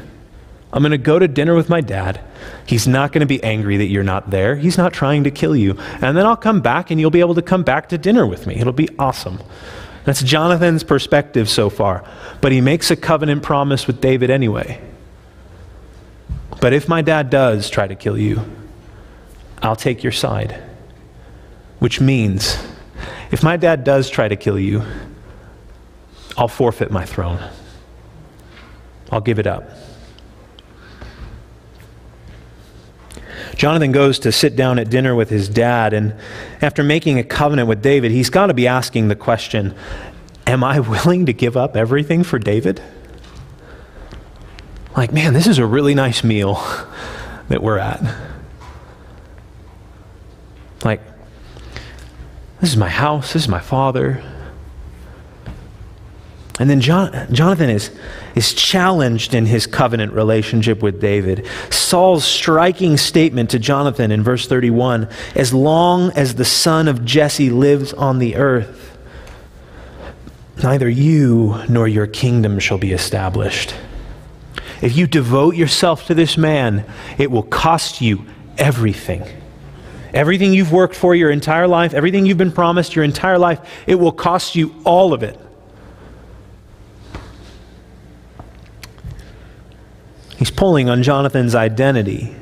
I'm 0.73 0.83
going 0.83 0.93
to 0.93 0.99
go 0.99 1.19
to 1.19 1.29
dinner 1.29 1.55
with 1.55 1.69
my 1.69 1.83
dad. 1.83 2.21
He's 2.67 2.89
not 2.89 3.13
going 3.13 3.21
to 3.21 3.27
be 3.27 3.43
angry 3.45 3.77
that 3.77 3.89
you're 3.89 4.03
not 4.03 4.31
there. 4.31 4.57
He's 4.57 4.79
not 4.79 4.93
trying 4.95 5.25
to 5.25 5.31
kill 5.31 5.55
you. 5.55 5.77
And 6.01 6.17
then 6.17 6.25
I'll 6.25 6.37
come 6.37 6.61
back 6.61 6.91
and 6.91 6.99
you'll 6.99 7.11
be 7.11 7.21
able 7.21 7.35
to 7.35 7.43
come 7.43 7.63
back 7.63 7.91
to 7.91 7.99
dinner 7.99 8.27
with 8.27 8.47
me. 8.47 8.55
It'll 8.55 8.73
be 8.73 8.89
awesome. 8.99 9.39
That's 10.05 10.23
Jonathan's 10.23 10.83
perspective 10.83 11.49
so 11.49 11.69
far. 11.69 12.05
But 12.41 12.53
he 12.53 12.61
makes 12.61 12.91
a 12.91 12.97
covenant 12.97 13.43
promise 13.43 13.87
with 13.87 14.01
David 14.01 14.31
anyway. 14.31 14.81
But 16.61 16.73
if 16.73 16.89
my 16.89 17.03
dad 17.03 17.29
does 17.29 17.69
try 17.69 17.87
to 17.87 17.95
kill 17.95 18.17
you, 18.17 18.41
I'll 19.63 19.77
take 19.77 20.03
your 20.03 20.13
side. 20.13 20.63
Which 21.81 22.01
means, 22.01 22.57
if 23.31 23.43
my 23.43 23.57
dad 23.57 23.85
does 23.85 24.09
try 24.09 24.27
to 24.27 24.37
kill 24.37 24.59
you, 24.59 24.83
I'll 26.37 26.49
forfeit 26.49 26.91
my 26.91 27.05
throne. 27.05 27.41
I'll 29.11 29.21
give 29.21 29.39
it 29.39 29.47
up. 29.47 29.69
Jonathan 33.57 33.93
goes 33.93 34.19
to 34.21 34.33
sit 34.33 34.57
down 34.57 34.79
at 34.79 34.91
dinner 34.91 35.15
with 35.15 35.29
his 35.29 35.49
dad, 35.49 35.93
and 35.93 36.15
after 36.61 36.83
making 36.83 37.19
a 37.19 37.25
covenant 37.25 37.69
with 37.69 37.83
David, 37.83 38.11
he's 38.11 38.31
got 38.31 38.47
to 38.47 38.55
be 38.55 38.67
asking 38.67 39.09
the 39.09 39.17
question 39.17 39.75
Am 40.47 40.65
I 40.65 40.81
willing 40.81 41.27
to 41.27 41.33
give 41.33 41.57
up 41.57 41.77
everything 41.77 42.25
for 42.25 42.39
David? 42.39 42.83
Like, 44.97 45.13
man, 45.13 45.33
this 45.33 45.47
is 45.47 45.59
a 45.59 45.67
really 45.67 45.95
nice 45.95 46.23
meal 46.23 46.63
that 47.49 47.63
we're 47.63 47.79
at. 47.79 48.03
Like, 50.85 51.01
this 52.61 52.71
is 52.71 52.77
my 52.77 52.89
house, 52.89 53.33
this 53.33 53.43
is 53.43 53.49
my 53.49 53.61
father. 53.61 54.23
And 56.63 56.71
then 56.71 56.81
John, 56.81 57.27
Jonathan 57.33 57.71
is, 57.71 57.91
is 58.37 58.55
challenged 58.55 59.35
in 59.35 59.47
his 59.47 59.67
covenant 59.67 60.13
relationship 60.13 60.81
with 60.81 61.01
David. 61.01 61.45
Saul's 61.71 62.25
striking 62.25 62.97
statement 62.97 63.51
to 63.51 63.59
Jonathan 63.59 64.13
in 64.13 64.23
verse 64.23 64.47
31 64.47 65.09
As 65.35 65.53
long 65.53 66.13
as 66.13 66.37
the 66.37 66.45
son 66.45 66.87
of 66.87 67.05
Jesse 67.05 67.51
lives 67.51 67.93
on 67.93 68.21
the 68.21 68.37
earth, 68.37 68.97
neither 70.63 70.89
you 70.89 71.61
nor 71.69 71.89
your 71.89 72.07
kingdom 72.07 72.61
shall 72.61 72.79
be 72.79 72.93
established. 72.93 73.75
If 74.81 74.97
you 74.97 75.09
devote 75.09 75.57
yourself 75.57 76.07
to 76.07 76.15
this 76.15 76.39
man, 76.39 76.85
it 77.19 77.33
will 77.33 77.43
cost 77.43 78.01
you 78.01 78.25
everything. 78.57 79.25
Everything 80.15 80.55
you've 80.55 80.71
worked 80.71 80.95
for 80.95 81.13
your 81.17 81.33
entire 81.33 81.67
life, 81.67 81.93
everything 81.93 82.25
you've 82.25 82.39
been 82.39 82.53
promised 82.53 82.95
your 82.95 83.05
entire 83.05 83.41
life, 83.41 83.59
it 83.89 83.97
will 83.97 84.13
cost 84.13 84.55
you 84.55 84.73
all 84.85 85.13
of 85.13 85.25
it. 85.25 85.42
He's 90.43 90.51
pulling 90.51 90.91
on 90.91 91.05
Jonathan's 91.05 91.55
identity 91.55 92.35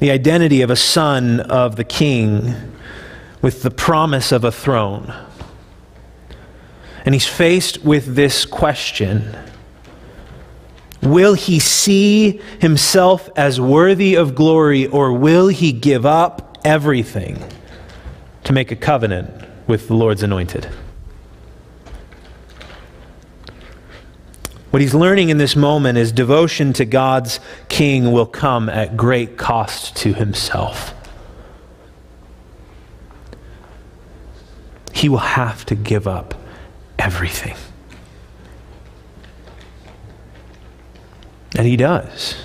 the 0.00 0.10
identity 0.10 0.60
of 0.60 0.68
a 0.68 0.76
son 0.76 1.40
of 1.40 1.76
the 1.76 1.84
king 1.84 2.54
with 3.40 3.62
the 3.62 3.70
promise 3.70 4.30
of 4.30 4.44
a 4.44 4.52
throne. 4.52 5.14
And 7.06 7.14
he's 7.14 7.26
faced 7.26 7.82
with 7.82 8.16
this 8.16 8.44
question 8.44 9.34
Will 11.00 11.32
he 11.32 11.58
see 11.58 12.42
himself 12.60 13.30
as 13.34 13.58
worthy 13.58 14.14
of 14.14 14.34
glory, 14.34 14.88
or 14.88 15.14
will 15.14 15.48
he 15.48 15.72
give 15.72 16.04
up 16.04 16.58
everything 16.66 17.42
to 18.44 18.52
make 18.52 18.70
a 18.70 18.76
covenant 18.76 19.30
with 19.66 19.88
the 19.88 19.94
Lord's 19.94 20.22
anointed? 20.22 20.68
What 24.70 24.80
he's 24.80 24.94
learning 24.94 25.30
in 25.30 25.38
this 25.38 25.56
moment 25.56 25.98
is 25.98 26.12
devotion 26.12 26.72
to 26.74 26.84
God's 26.84 27.40
king 27.68 28.12
will 28.12 28.26
come 28.26 28.68
at 28.68 28.96
great 28.96 29.36
cost 29.36 29.96
to 29.96 30.14
himself. 30.14 30.94
He 34.92 35.08
will 35.08 35.18
have 35.18 35.64
to 35.66 35.74
give 35.74 36.06
up 36.06 36.34
everything. 36.98 37.56
And 41.56 41.66
he 41.66 41.76
does. 41.76 42.36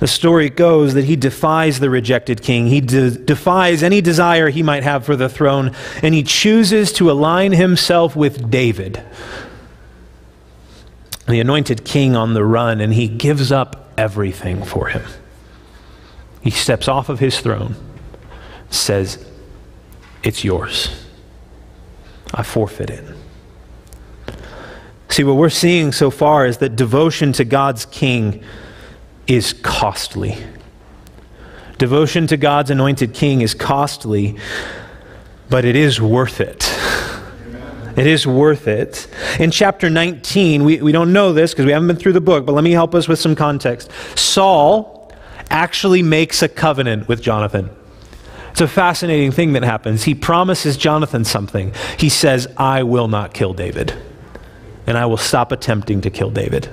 The 0.00 0.06
story 0.06 0.50
goes 0.50 0.94
that 0.94 1.04
he 1.04 1.16
defies 1.16 1.80
the 1.80 1.88
rejected 1.88 2.42
king. 2.42 2.66
He 2.66 2.80
de- 2.80 3.10
defies 3.10 3.82
any 3.82 4.00
desire 4.00 4.48
he 4.48 4.62
might 4.62 4.82
have 4.82 5.04
for 5.04 5.16
the 5.16 5.28
throne, 5.28 5.74
and 6.02 6.14
he 6.14 6.22
chooses 6.22 6.92
to 6.94 7.10
align 7.10 7.52
himself 7.52 8.16
with 8.16 8.50
David, 8.50 9.02
the 11.28 11.40
anointed 11.40 11.84
king 11.84 12.16
on 12.16 12.34
the 12.34 12.44
run, 12.44 12.80
and 12.80 12.94
he 12.94 13.06
gives 13.06 13.52
up 13.52 13.92
everything 13.96 14.64
for 14.64 14.88
him. 14.88 15.02
He 16.40 16.50
steps 16.50 16.88
off 16.88 17.08
of 17.08 17.18
his 17.18 17.40
throne, 17.40 17.74
says, 18.70 19.24
It's 20.22 20.44
yours. 20.44 21.04
I 22.32 22.42
forfeit 22.42 22.90
it. 22.90 23.04
See, 25.10 25.24
what 25.24 25.34
we're 25.34 25.50
seeing 25.50 25.92
so 25.92 26.10
far 26.10 26.46
is 26.46 26.58
that 26.58 26.76
devotion 26.76 27.32
to 27.34 27.44
God's 27.44 27.86
king 27.86 28.42
is 29.26 29.52
costly. 29.52 30.36
Devotion 31.78 32.26
to 32.26 32.36
God's 32.36 32.70
anointed 32.70 33.14
king 33.14 33.40
is 33.40 33.54
costly, 33.54 34.36
but 35.48 35.64
it 35.64 35.76
is 35.76 36.00
worth 36.00 36.40
it. 36.40 36.77
It 37.98 38.06
is 38.06 38.28
worth 38.28 38.68
it. 38.68 39.08
In 39.40 39.50
chapter 39.50 39.90
19, 39.90 40.64
we, 40.64 40.80
we 40.80 40.92
don't 40.92 41.12
know 41.12 41.32
this 41.32 41.52
because 41.52 41.66
we 41.66 41.72
haven't 41.72 41.88
been 41.88 41.96
through 41.96 42.12
the 42.12 42.20
book, 42.20 42.46
but 42.46 42.52
let 42.52 42.62
me 42.62 42.70
help 42.70 42.94
us 42.94 43.08
with 43.08 43.18
some 43.18 43.34
context. 43.34 43.90
Saul 44.14 45.12
actually 45.50 46.02
makes 46.02 46.40
a 46.40 46.48
covenant 46.48 47.08
with 47.08 47.20
Jonathan. 47.20 47.70
It's 48.52 48.60
a 48.60 48.68
fascinating 48.68 49.32
thing 49.32 49.52
that 49.54 49.64
happens. 49.64 50.04
He 50.04 50.14
promises 50.14 50.76
Jonathan 50.76 51.24
something. 51.24 51.72
He 51.98 52.08
says, 52.08 52.46
I 52.56 52.84
will 52.84 53.08
not 53.08 53.34
kill 53.34 53.52
David, 53.52 53.92
and 54.86 54.96
I 54.96 55.06
will 55.06 55.16
stop 55.16 55.50
attempting 55.50 56.00
to 56.02 56.10
kill 56.10 56.30
David. 56.30 56.68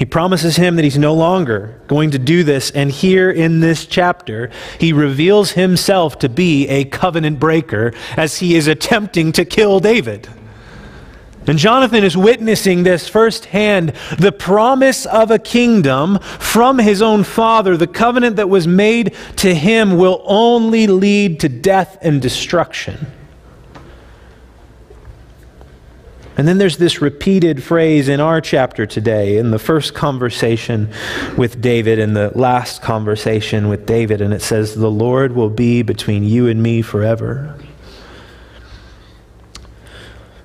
He 0.00 0.06
promises 0.06 0.56
him 0.56 0.76
that 0.76 0.82
he's 0.82 0.96
no 0.96 1.12
longer 1.12 1.78
going 1.86 2.12
to 2.12 2.18
do 2.18 2.42
this. 2.42 2.70
And 2.70 2.90
here 2.90 3.30
in 3.30 3.60
this 3.60 3.84
chapter, 3.84 4.48
he 4.78 4.94
reveals 4.94 5.50
himself 5.50 6.18
to 6.20 6.30
be 6.30 6.66
a 6.68 6.86
covenant 6.86 7.38
breaker 7.38 7.92
as 8.16 8.38
he 8.38 8.56
is 8.56 8.66
attempting 8.66 9.30
to 9.32 9.44
kill 9.44 9.78
David. 9.78 10.26
And 11.46 11.58
Jonathan 11.58 12.02
is 12.02 12.16
witnessing 12.16 12.82
this 12.82 13.10
firsthand 13.10 13.92
the 14.18 14.32
promise 14.32 15.04
of 15.04 15.30
a 15.30 15.38
kingdom 15.38 16.18
from 16.18 16.78
his 16.78 17.02
own 17.02 17.22
father. 17.22 17.76
The 17.76 17.86
covenant 17.86 18.36
that 18.36 18.48
was 18.48 18.66
made 18.66 19.14
to 19.36 19.54
him 19.54 19.98
will 19.98 20.22
only 20.24 20.86
lead 20.86 21.40
to 21.40 21.50
death 21.50 21.98
and 22.00 22.22
destruction. 22.22 23.06
And 26.40 26.48
then 26.48 26.56
there's 26.56 26.78
this 26.78 27.02
repeated 27.02 27.62
phrase 27.62 28.08
in 28.08 28.18
our 28.18 28.40
chapter 28.40 28.86
today, 28.86 29.36
in 29.36 29.50
the 29.50 29.58
first 29.58 29.92
conversation 29.92 30.88
with 31.36 31.60
David 31.60 31.98
and 31.98 32.16
the 32.16 32.32
last 32.34 32.80
conversation 32.80 33.68
with 33.68 33.84
David, 33.84 34.22
and 34.22 34.32
it 34.32 34.40
says, 34.40 34.74
The 34.74 34.90
Lord 34.90 35.32
will 35.32 35.50
be 35.50 35.82
between 35.82 36.24
you 36.24 36.48
and 36.48 36.62
me 36.62 36.80
forever. 36.80 37.54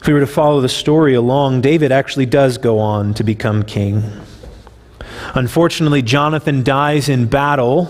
If 0.02 0.08
we 0.08 0.12
were 0.12 0.20
to 0.20 0.28
follow 0.28 0.60
the 0.60 0.68
story 0.68 1.14
along, 1.14 1.62
David 1.62 1.94
actually 1.94 2.26
does 2.26 2.58
go 2.58 2.78
on 2.78 3.14
to 3.14 3.24
become 3.24 3.64
king. 3.64 4.04
Unfortunately, 5.34 6.02
Jonathan 6.02 6.62
dies 6.62 7.08
in 7.08 7.28
battle, 7.28 7.90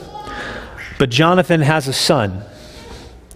but 1.00 1.10
Jonathan 1.10 1.62
has 1.62 1.88
a 1.88 1.94
son. 1.94 2.44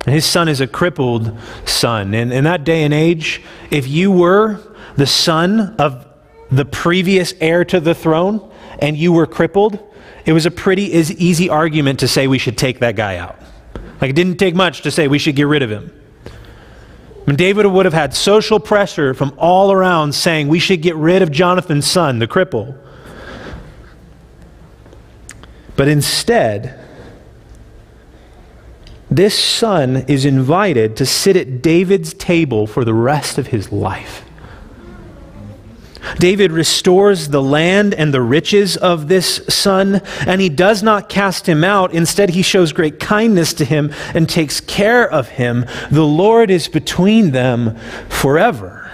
And 0.06 0.16
his 0.16 0.26
son 0.26 0.48
is 0.48 0.62
a 0.62 0.68
crippled 0.68 1.38
son. 1.66 2.14
And 2.14 2.32
in 2.32 2.46
that 2.46 2.64
day 2.64 2.84
and 2.84 2.94
age, 2.94 3.42
if 3.70 3.88
you 3.88 4.12
were 4.12 4.60
the 4.96 5.06
son 5.06 5.76
of 5.78 6.08
the 6.52 6.66
previous 6.66 7.34
heir 7.40 7.66
to 7.66 7.80
the 7.80 7.94
throne 7.94 8.52
and 8.80 8.98
you 8.98 9.12
were 9.12 9.28
crippled, 9.28 9.78
it 10.26 10.34
was 10.34 10.46
a 10.46 10.52
pretty 10.52 10.84
easy 10.84 11.50
argument 11.50 12.00
to 12.00 12.08
say 12.08 12.28
we 12.28 12.38
should 12.38 12.58
take 12.58 12.80
that 12.80 12.96
guy 12.96 13.18
out. 13.18 13.40
Like 14.02 14.12
it 14.12 14.16
didn't 14.16 14.38
take 14.38 14.56
much 14.56 14.82
to 14.84 14.92
say 14.92 15.08
we 15.08 15.20
should 15.20 15.36
get 15.36 15.48
rid 15.48 15.62
of 15.62 15.70
him. 15.70 15.94
And 17.28 17.38
David 17.38 17.66
would 17.66 17.86
have 17.86 17.94
had 17.94 18.16
social 18.16 18.60
pressure 18.60 19.14
from 19.14 19.34
all 19.38 19.72
around 19.72 20.16
saying 20.16 20.48
we 20.48 20.60
should 20.60 20.82
get 20.82 20.96
rid 20.96 21.22
of 21.22 21.32
Jonathan's 21.32 21.86
son, 21.86 22.20
the 22.20 22.28
cripple. 22.28 22.76
But 25.76 25.88
instead, 25.88 26.79
this 29.12 29.38
son 29.38 30.06
is 30.08 30.26
invited 30.26 30.96
to 30.98 31.06
sit 31.06 31.36
at 31.36 31.62
David's 31.62 32.14
table 32.14 32.68
for 32.68 32.86
the 32.86 32.94
rest 32.94 33.38
of 33.38 33.48
his 33.48 33.72
life. 33.72 34.24
David 36.18 36.52
restores 36.52 37.30
the 37.30 37.42
land 37.42 37.94
and 37.94 38.14
the 38.14 38.22
riches 38.22 38.78
of 38.78 39.08
this 39.08 39.42
son, 39.50 40.02
and 40.26 40.42
he 40.42 40.50
does 40.50 40.82
not 40.82 41.10
cast 41.10 41.48
him 41.48 41.64
out. 41.64 41.94
Instead, 41.94 42.30
he 42.30 42.42
shows 42.42 42.72
great 42.72 43.00
kindness 43.00 43.54
to 43.56 43.66
him 43.66 43.94
and 44.14 44.28
takes 44.28 44.60
care 44.62 45.10
of 45.10 45.28
him. 45.30 45.66
The 45.92 46.06
Lord 46.06 46.50
is 46.50 46.68
between 46.68 47.32
them 47.32 47.76
forever. 48.10 48.92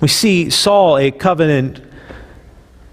We 0.00 0.08
see 0.08 0.50
Saul, 0.50 0.98
a 0.98 1.10
covenant 1.10 1.80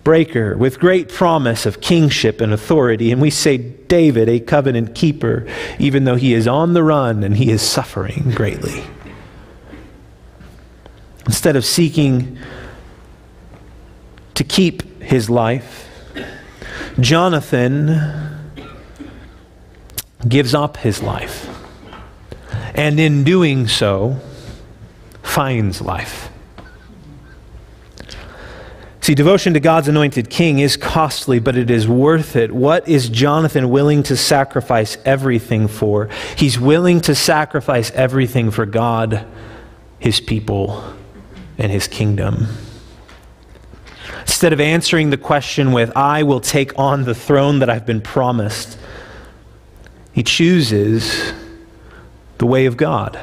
breaker 0.04 0.58
with 0.58 0.80
great 0.80 1.10
promise 1.10 1.66
of 1.66 1.82
kingship 1.82 2.42
and 2.42 2.54
authority, 2.54 3.12
and 3.12 3.22
we 3.22 3.30
say 3.30 3.58
David, 3.58 4.30
a 4.30 4.40
covenant 4.40 4.96
keeper, 4.96 5.48
even 5.78 6.06
though 6.06 6.16
he 6.16 6.34
is 6.34 6.48
on 6.48 6.74
the 6.74 6.84
run 6.84 7.24
and 7.24 7.38
he 7.38 7.50
is 7.52 7.62
suffering 7.62 8.32
greatly. 8.36 8.84
Instead 11.26 11.56
of 11.56 11.64
seeking 11.64 12.38
to 14.36 14.44
keep 14.44 15.02
his 15.02 15.30
life, 15.30 15.88
Jonathan 17.00 18.40
gives 20.28 20.54
up 20.54 20.78
his 20.78 21.02
life. 21.02 21.48
And 22.74 23.00
in 23.00 23.24
doing 23.24 23.68
so, 23.68 24.20
finds 25.22 25.82
life. 25.82 26.29
See, 29.10 29.15
devotion 29.15 29.56
to 29.56 29.60
God's 29.60 29.88
anointed 29.88 30.30
king 30.30 30.60
is 30.60 30.78
costly, 30.78 31.39
but 31.39 31.58
it 31.58 31.72
is 31.72 31.88
worth 31.88 32.36
it. 32.36 32.52
What 32.52 32.88
is 32.88 33.10
Jonathan 33.10 33.72
willing 33.72 34.04
to 34.04 34.15
sacrifice 34.15 35.00
everything 35.04 35.67
for? 35.67 36.10
He's 36.36 36.60
willing 36.60 37.02
to 37.02 37.15
sacrifice 37.15 37.89
everything 37.95 38.52
for 38.52 38.67
God, 38.67 39.26
his 39.98 40.19
people, 40.22 40.84
and 41.58 41.72
his 41.72 41.88
kingdom. 41.88 42.50
Instead 44.22 44.54
of 44.54 44.62
answering 44.62 45.10
the 45.10 45.17
question 45.17 45.72
with, 45.72 45.91
I 45.98 46.22
will 46.22 46.39
take 46.39 46.78
on 46.78 47.06
the 47.06 47.15
throne 47.15 47.58
that 47.58 47.69
I've 47.72 47.88
been 47.88 48.02
promised, 48.02 48.78
he 50.12 50.22
chooses 50.22 51.34
the 52.38 52.45
way 52.45 52.67
of 52.67 52.78
God. 52.78 53.19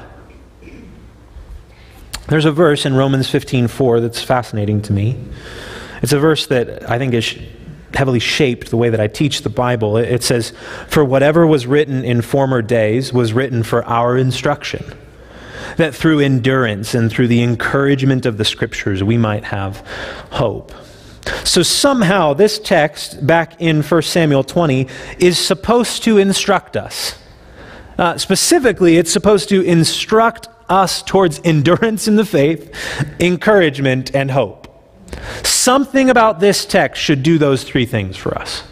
There's 2.26 2.44
a 2.44 2.50
verse 2.50 2.84
in 2.84 2.96
Romans 2.96 3.30
15:4 3.30 4.00
that's 4.00 4.20
fascinating 4.20 4.82
to 4.82 4.92
me. 4.92 5.16
It's 6.02 6.12
a 6.12 6.18
verse 6.18 6.46
that 6.46 6.88
I 6.90 6.98
think 6.98 7.14
is 7.14 7.36
heavily 7.94 8.20
shaped 8.20 8.70
the 8.70 8.76
way 8.76 8.90
that 8.90 9.00
I 9.00 9.06
teach 9.06 9.42
the 9.42 9.48
Bible. 9.48 9.96
It 9.96 10.22
says, 10.22 10.52
"For 10.88 11.04
whatever 11.04 11.46
was 11.46 11.66
written 11.66 12.04
in 12.04 12.20
former 12.20 12.62
days 12.62 13.12
was 13.12 13.32
written 13.32 13.62
for 13.62 13.84
our 13.84 14.16
instruction." 14.16 14.84
that 15.76 15.94
through 15.94 16.20
endurance 16.20 16.94
and 16.94 17.10
through 17.10 17.28
the 17.28 17.42
encouragement 17.42 18.26
of 18.26 18.38
the 18.38 18.44
scriptures 18.44 19.02
we 19.02 19.16
might 19.16 19.44
have 19.44 19.86
hope. 20.30 20.72
So 21.44 21.62
somehow 21.62 22.34
this 22.34 22.58
text 22.58 23.26
back 23.26 23.60
in 23.60 23.82
1 23.82 24.02
Samuel 24.02 24.44
20 24.44 24.86
is 25.18 25.38
supposed 25.38 26.04
to 26.04 26.18
instruct 26.18 26.76
us. 26.76 27.18
Uh, 27.98 28.16
specifically, 28.18 28.96
it's 28.96 29.10
supposed 29.10 29.48
to 29.48 29.62
instruct 29.62 30.48
us 30.68 31.02
towards 31.02 31.40
endurance 31.44 32.06
in 32.06 32.16
the 32.16 32.24
faith, 32.24 32.72
encouragement, 33.20 34.14
and 34.14 34.30
hope. 34.30 34.65
Something 35.42 36.10
about 36.10 36.40
this 36.40 36.64
text 36.64 37.02
should 37.02 37.22
do 37.22 37.38
those 37.38 37.64
three 37.64 37.86
things 37.86 38.16
for 38.16 38.36
us. 38.36 38.62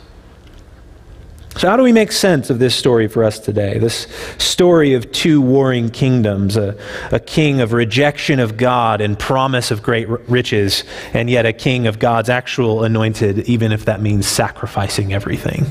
So, 1.57 1.71
how 1.71 1.77
do 1.77 1.85
we 1.85 1.93
make 1.93 2.11
sense 2.11 2.51
of 2.51 2.59
this 2.59 2.75
story 2.75 3.07
for 3.07 3.23
us 3.23 3.39
today? 3.39 3.79
This 3.79 4.09
story 4.39 4.95
of 4.95 5.13
two 5.13 5.41
warring 5.41 5.89
kingdoms 5.89 6.57
a, 6.57 6.77
a 7.13 7.21
king 7.21 7.61
of 7.61 7.73
rejection 7.73 8.41
of 8.41 8.57
God 8.57 9.01
and 9.01 9.17
promise 9.17 9.71
of 9.71 9.81
great 9.81 10.09
riches, 10.29 10.83
and 11.13 11.31
yet 11.31 11.47
a 11.47 11.53
king 11.53 11.87
of 11.87 12.01
God's 12.01 12.29
actual 12.29 12.83
anointed, 12.83 13.41
even 13.49 13.71
if 13.71 13.85
that 13.85 14.03
means 14.03 14.27
sacrificing 14.27 15.13
everything. 15.13 15.65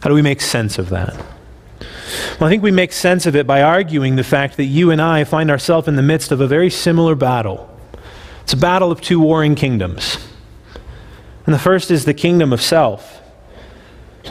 How 0.00 0.08
do 0.08 0.14
we 0.14 0.22
make 0.22 0.40
sense 0.40 0.78
of 0.78 0.90
that? 0.90 1.16
Well, 2.38 2.46
I 2.46 2.48
think 2.48 2.62
we 2.62 2.70
make 2.70 2.92
sense 2.92 3.26
of 3.26 3.34
it 3.34 3.44
by 3.44 3.62
arguing 3.62 4.14
the 4.14 4.24
fact 4.24 4.56
that 4.56 4.64
you 4.64 4.92
and 4.92 5.02
I 5.02 5.24
find 5.24 5.50
ourselves 5.50 5.88
in 5.88 5.96
the 5.96 6.02
midst 6.02 6.30
of 6.30 6.40
a 6.40 6.46
very 6.46 6.70
similar 6.70 7.16
battle. 7.16 7.68
It's 8.48 8.54
a 8.54 8.56
battle 8.56 8.90
of 8.90 9.02
two 9.02 9.20
warring 9.20 9.56
kingdoms. 9.56 10.16
And 11.44 11.54
the 11.54 11.58
first 11.58 11.90
is 11.90 12.06
the 12.06 12.14
kingdom 12.14 12.50
of 12.50 12.62
self. 12.62 13.20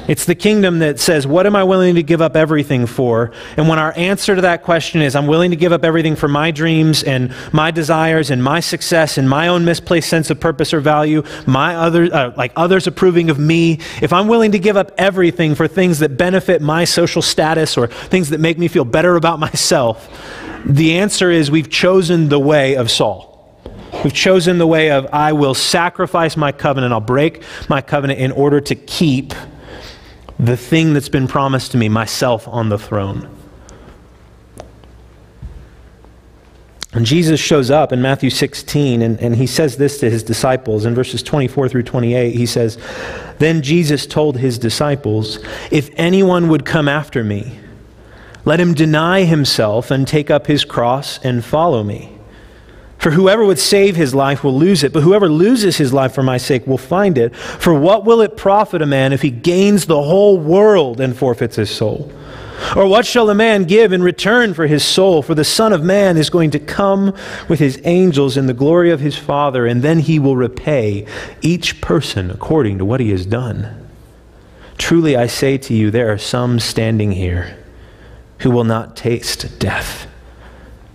It's 0.08 0.26
the 0.26 0.34
kingdom 0.34 0.80
that 0.80 1.00
says, 1.00 1.28
What 1.28 1.46
am 1.46 1.56
I 1.56 1.64
willing 1.64 1.94
to 1.94 2.02
give 2.02 2.20
up 2.20 2.36
everything 2.36 2.88
for? 2.88 3.32
And 3.58 3.70
when 3.70 3.78
our 3.78 3.96
answer 3.96 4.34
to 4.34 4.42
that 4.42 4.64
question 4.64 5.04
is, 5.04 5.16
I'm 5.16 5.28
willing 5.28 5.52
to 5.52 5.56
give 5.56 5.72
up 5.72 5.86
everything 5.86 6.16
for 6.16 6.28
my 6.28 6.50
dreams 6.50 7.04
and 7.04 7.32
my 7.54 7.70
desires 7.70 8.32
and 8.32 8.44
my 8.44 8.60
success 8.60 9.20
and 9.20 9.30
my 9.30 9.50
own 9.50 9.66
misplaced 9.66 10.10
sense 10.10 10.32
of 10.32 10.40
purpose 10.40 10.74
or 10.74 10.80
value, 10.80 11.22
my 11.46 11.76
other, 11.76 12.12
uh, 12.12 12.34
like 12.36 12.54
others 12.56 12.88
approving 12.88 13.30
of 13.30 13.38
me, 13.38 13.74
if 14.02 14.12
I'm 14.12 14.28
willing 14.28 14.54
to 14.54 14.60
give 14.60 14.78
up 14.78 14.94
everything 14.98 15.54
for 15.54 15.68
things 15.68 16.00
that 16.00 16.18
benefit 16.18 16.64
my 16.64 16.86
social 16.86 17.22
status 17.22 17.78
or 17.78 17.86
things 17.86 18.32
that 18.32 18.40
make 18.40 18.58
me 18.58 18.68
feel 18.68 18.84
better 18.84 19.16
about 19.16 19.38
myself, 19.48 20.10
the 20.66 20.98
answer 20.98 21.30
is 21.30 21.52
we've 21.52 21.70
chosen 21.70 22.30
the 22.30 22.40
way 22.40 22.76
of 22.78 22.90
Saul. 22.90 23.27
We've 24.04 24.14
chosen 24.14 24.58
the 24.58 24.68
way 24.68 24.92
of, 24.92 25.08
I 25.12 25.34
will 25.34 25.54
sacrifice 25.54 26.38
my 26.38 26.52
covenant, 26.52 26.94
I'll 26.94 27.00
break 27.00 27.44
my 27.70 27.82
covenant 27.82 28.20
in 28.20 28.32
order 28.32 28.62
to 28.62 28.76
keep 28.76 29.34
the 30.40 30.58
thing 30.58 30.94
that's 30.94 31.10
been 31.10 31.28
promised 31.28 31.72
to 31.72 31.78
me, 31.78 31.90
myself 31.90 32.48
on 32.48 32.70
the 32.70 32.78
throne. 32.78 33.34
And 36.94 37.06
Jesus 37.06 37.40
shows 37.40 37.70
up 37.70 37.92
in 37.92 38.02
Matthew 38.02 38.30
16, 38.30 39.02
and, 39.02 39.20
and 39.20 39.36
he 39.36 39.46
says 39.46 39.78
this 39.78 40.00
to 40.00 40.10
his 40.10 40.24
disciples 40.24 40.86
in 40.86 40.96
verses 40.96 41.22
24 41.22 41.70
through 41.70 41.84
28. 41.84 42.34
He 42.34 42.46
says, 42.46 42.78
Then 43.40 43.62
Jesus 43.62 44.08
told 44.08 44.38
his 44.38 44.58
disciples, 44.58 45.38
If 45.70 45.90
anyone 45.94 46.50
would 46.50 46.66
come 46.66 46.88
after 46.88 47.24
me, 47.24 47.60
let 48.46 48.60
him 48.60 48.74
deny 48.74 49.26
himself 49.26 49.92
and 49.92 50.08
take 50.08 50.32
up 50.32 50.48
his 50.48 50.64
cross 50.64 51.20
and 51.24 51.44
follow 51.44 51.84
me. 51.84 52.17
For 52.98 53.12
whoever 53.12 53.46
would 53.46 53.60
save 53.60 53.96
his 53.96 54.16
life 54.16 54.44
will 54.44 54.58
lose 54.58 54.84
it, 54.84 54.92
but 54.92 55.04
whoever 55.04 55.30
loses 55.30 55.78
his 55.78 55.94
life 55.94 56.14
for 56.14 56.24
my 56.24 56.38
sake 56.38 56.66
will 56.66 56.80
find 56.80 57.18
it. 57.18 57.36
For 57.36 57.74
what 57.74 58.06
will 58.06 58.22
it 58.22 58.38
profit 58.38 58.82
a 58.82 58.88
man 58.88 59.14
if 59.14 59.22
he 59.22 59.30
gains 59.30 59.86
the 59.86 60.02
whole 60.02 60.38
world 60.38 61.00
and 61.00 61.16
forfeits 61.16 61.58
his 61.58 61.70
soul? 61.70 62.12
Or 62.76 62.88
what 62.88 63.06
shall 63.06 63.30
a 63.30 63.36
man 63.36 63.66
give 63.66 63.94
in 63.94 64.02
return 64.02 64.56
for 64.56 64.66
his 64.66 64.84
soul? 64.84 65.22
For 65.22 65.36
the 65.36 65.44
Son 65.44 65.74
of 65.74 65.84
Man 65.84 66.18
is 66.18 66.32
going 66.32 66.50
to 66.52 66.60
come 66.60 67.14
with 67.48 67.60
his 67.60 67.80
angels 67.84 68.36
in 68.36 68.48
the 68.48 68.54
glory 68.54 68.90
of 68.90 69.00
his 69.00 69.16
Father, 69.16 69.68
and 69.68 69.84
then 69.84 70.00
he 70.00 70.18
will 70.18 70.36
repay 70.36 71.06
each 71.42 71.82
person 71.82 72.32
according 72.32 72.80
to 72.80 72.86
what 72.86 73.00
he 73.00 73.12
has 73.12 73.28
done. 73.28 73.88
Truly 74.80 75.16
I 75.16 75.28
say 75.28 75.60
to 75.60 75.74
you, 75.74 75.92
there 75.92 76.12
are 76.12 76.18
some 76.18 76.60
standing 76.60 77.12
here 77.12 77.58
who 78.40 78.50
will 78.50 78.64
not 78.64 78.98
taste 78.98 79.60
death 79.60 80.08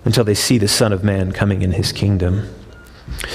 until 0.05 0.25
they 0.25 0.35
see 0.35 0.59
the 0.59 0.69
Son 0.69 0.93
of 0.93 1.05
Man 1.05 1.33
coming 1.33 1.63
in 1.63 1.73
his 1.73 1.93
kingdom. 1.93 2.49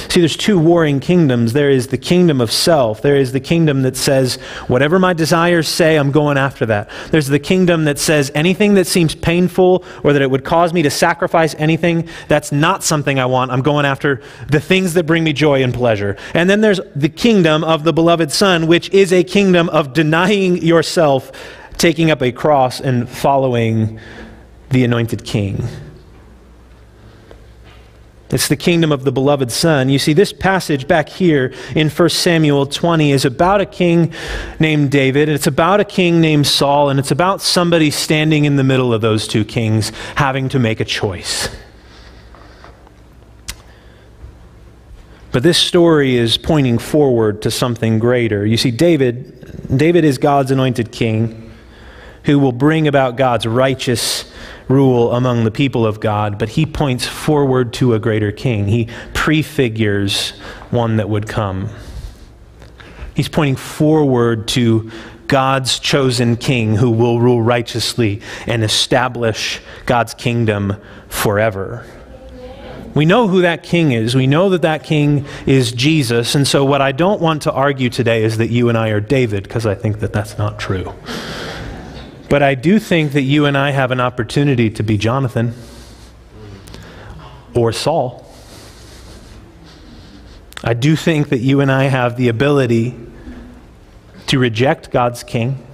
See, 0.10 0.22
there's 0.22 0.38
two 0.38 0.58
warring 0.58 1.00
kingdoms. 1.00 1.54
There 1.54 1.70
is 1.70 1.88
the 1.88 1.98
kingdom 1.98 2.42
of 2.42 2.52
self. 2.52 3.02
There 3.02 3.16
is 3.16 3.32
the 3.32 3.40
kingdom 3.40 3.84
that 3.84 3.96
says, 3.96 4.36
whatever 4.68 4.98
my 5.00 5.14
desires 5.14 5.68
say, 5.68 5.98
I'm 5.98 6.12
going 6.12 6.38
after 6.38 6.66
that. 6.68 6.90
There's 7.12 7.28
the 7.28 7.40
kingdom 7.40 7.86
that 7.86 8.00
says, 8.00 8.32
anything 8.34 8.74
that 8.76 8.88
seems 8.88 9.14
painful 9.14 9.84
or 10.04 10.14
that 10.14 10.22
it 10.22 10.32
would 10.32 10.44
cause 10.44 10.74
me 10.74 10.82
to 10.84 10.90
sacrifice 10.90 11.56
anything, 11.56 12.10
that's 12.28 12.52
not 12.52 12.84
something 12.84 13.20
I 13.20 13.26
want. 13.26 13.52
I'm 13.52 13.62
going 13.62 13.86
after 13.86 14.22
the 14.50 14.60
things 14.60 14.94
that 14.96 15.06
bring 15.06 15.24
me 15.24 15.34
joy 15.34 15.64
and 15.64 15.74
pleasure. 15.74 16.18
And 16.34 16.50
then 16.50 16.62
there's 16.62 16.80
the 16.96 17.10
kingdom 17.10 17.64
of 17.64 17.84
the 17.84 17.94
beloved 17.94 18.32
Son, 18.32 18.68
which 18.68 18.90
is 18.90 19.14
a 19.14 19.24
kingdom 19.24 19.70
of 19.70 19.94
denying 19.94 20.62
yourself, 20.64 21.32
taking 21.78 22.10
up 22.10 22.22
a 22.22 22.32
cross, 22.32 22.80
and 22.80 23.08
following 23.08 24.00
the 24.70 24.84
anointed 24.84 25.24
king. 25.24 25.64
It's 28.30 28.50
the 28.50 28.58
kingdom 28.58 28.92
of 28.92 29.06
the 29.06 29.12
beloved 29.12 29.52
Son. 29.52 29.88
You 29.88 30.00
see, 30.00 30.12
this 30.12 30.34
passage 30.34 30.88
back 30.88 31.08
here 31.08 31.54
in 31.76 31.90
1 31.90 32.10
Samuel 32.10 32.66
20 32.66 33.12
is 33.12 33.24
about 33.24 33.62
a 33.62 33.66
king 33.66 34.14
named 34.60 34.92
David, 34.92 35.30
it's 35.30 35.48
about 35.48 35.80
a 35.80 35.86
king 35.86 36.20
named 36.20 36.46
Saul, 36.46 36.90
and 36.90 37.00
it's 37.00 37.12
about 37.12 37.42
somebody 37.42 37.90
standing 37.90 38.44
in 38.44 38.58
the 38.58 38.66
middle 38.66 38.94
of 38.94 39.00
those 39.00 39.28
two 39.28 39.46
kings 39.46 39.92
having 40.16 40.50
to 40.50 40.60
make 40.60 40.82
a 40.82 40.86
choice. 40.86 41.48
But 45.32 45.44
this 45.44 45.58
story 45.58 46.16
is 46.16 46.38
pointing 46.38 46.80
forward 46.80 47.42
to 47.44 47.52
something 47.52 48.00
greater. 48.00 48.46
You 48.46 48.58
see, 48.58 48.72
David, 48.72 49.78
David 49.78 50.04
is 50.04 50.18
God's 50.18 50.52
anointed 50.52 50.92
king 50.92 51.54
who 52.24 52.40
will 52.40 52.52
bring 52.52 52.88
about 52.88 53.16
God's 53.16 53.46
righteous 53.46 54.27
rule 54.68 55.14
among 55.14 55.44
the 55.44 55.52
people 55.52 55.86
of 55.86 56.00
God, 56.00 56.38
but 56.38 56.50
he 56.50 56.66
points 56.66 57.06
forward 57.06 57.74
to 57.74 57.94
a 57.94 58.00
greater 58.00 58.32
king. 58.32 58.68
He 58.68 58.90
prefigures 59.14 60.32
one 60.72 60.98
that 60.98 61.10
would 61.10 61.28
come. 61.28 61.70
He's 63.16 63.30
pointing 63.30 63.56
forward 63.56 64.48
to 64.50 64.92
God's 65.28 65.80
chosen 65.80 66.38
king 66.38 66.76
who 66.76 66.90
will 66.90 67.20
rule 67.20 67.42
righteously 67.42 68.22
and 68.46 68.64
establish 68.64 69.60
God's 69.86 70.14
kingdom 70.14 70.78
forever. 71.10 71.86
We 72.94 73.06
know 73.06 73.28
who 73.28 73.42
that 73.42 73.62
king 73.64 73.92
is. 73.92 74.16
We 74.16 74.26
know 74.26 74.50
that 74.50 74.64
that 74.64 74.84
king 74.84 75.26
is 75.46 75.72
Jesus. 75.72 76.34
And 76.34 76.48
so, 76.48 76.66
what 76.66 76.82
I 76.82 76.92
don't 76.92 77.22
want 77.22 77.44
to 77.44 77.52
argue 77.52 77.90
today 77.90 78.24
is 78.24 78.38
that 78.38 78.50
you 78.50 78.70
and 78.70 78.78
I 78.78 78.90
are 78.90 79.00
David, 79.00 79.44
because 79.44 79.68
I 79.68 79.76
think 79.76 80.00
that 80.00 80.14
that's 80.14 80.38
not 80.38 80.58
true. 80.58 80.94
But 82.30 82.44
I 82.44 82.56
do 82.56 82.78
think 82.80 83.14
that 83.14 83.22
you 83.22 83.46
and 83.46 83.58
I 83.58 83.72
have 83.72 83.92
an 83.92 84.02
opportunity 84.02 84.70
to 84.72 84.84
be 84.84 84.98
Jonathan 84.98 85.54
or 87.56 87.72
Saul. 87.72 88.26
I 90.64 90.74
do 90.74 90.96
think 90.96 91.30
that 91.30 91.40
you 91.40 91.62
and 91.62 91.72
I 91.72 91.86
have 91.86 92.18
the 92.18 92.28
ability 92.28 92.96
to 94.28 94.40
reject 94.40 94.92
God's 94.92 95.24
king, 95.24 95.66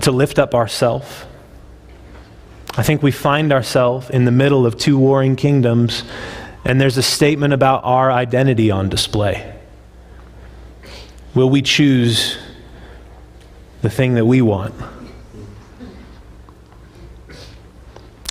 to 0.00 0.10
lift 0.10 0.38
up 0.38 0.54
ourselves. 0.54 1.26
I 2.76 2.82
think 2.82 3.02
we 3.02 3.10
find 3.10 3.52
ourselves 3.52 4.08
in 4.08 4.24
the 4.24 4.30
middle 4.30 4.64
of 4.64 4.78
two 4.78 4.96
warring 4.96 5.36
kingdoms, 5.36 6.04
and 6.64 6.80
there's 6.80 6.96
a 6.96 7.02
statement 7.02 7.52
about 7.52 7.84
our 7.84 8.10
identity 8.10 8.70
on 8.70 8.88
display. 8.88 9.54
Will 11.34 11.50
we 11.50 11.60
choose 11.60 12.38
the 13.82 13.90
thing 13.90 14.14
that 14.14 14.24
we 14.24 14.42
want? 14.42 14.74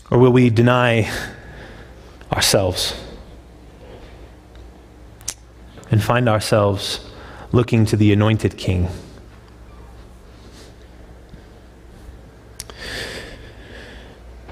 Or 0.09 0.17
will 0.17 0.31
we 0.31 0.49
deny 0.49 1.11
ourselves 2.31 2.99
and 5.91 6.03
find 6.03 6.27
ourselves 6.29 7.09
looking 7.51 7.85
to 7.85 7.97
the 7.97 8.11
anointed 8.11 8.57
king? 8.57 8.87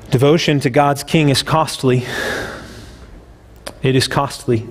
Devotion 0.09 0.61
to 0.61 0.69
God's 0.69 1.03
king 1.03 1.29
is 1.29 1.43
costly. 1.43 2.05
It 3.81 3.95
is 3.95 4.07
costly. 4.07 4.65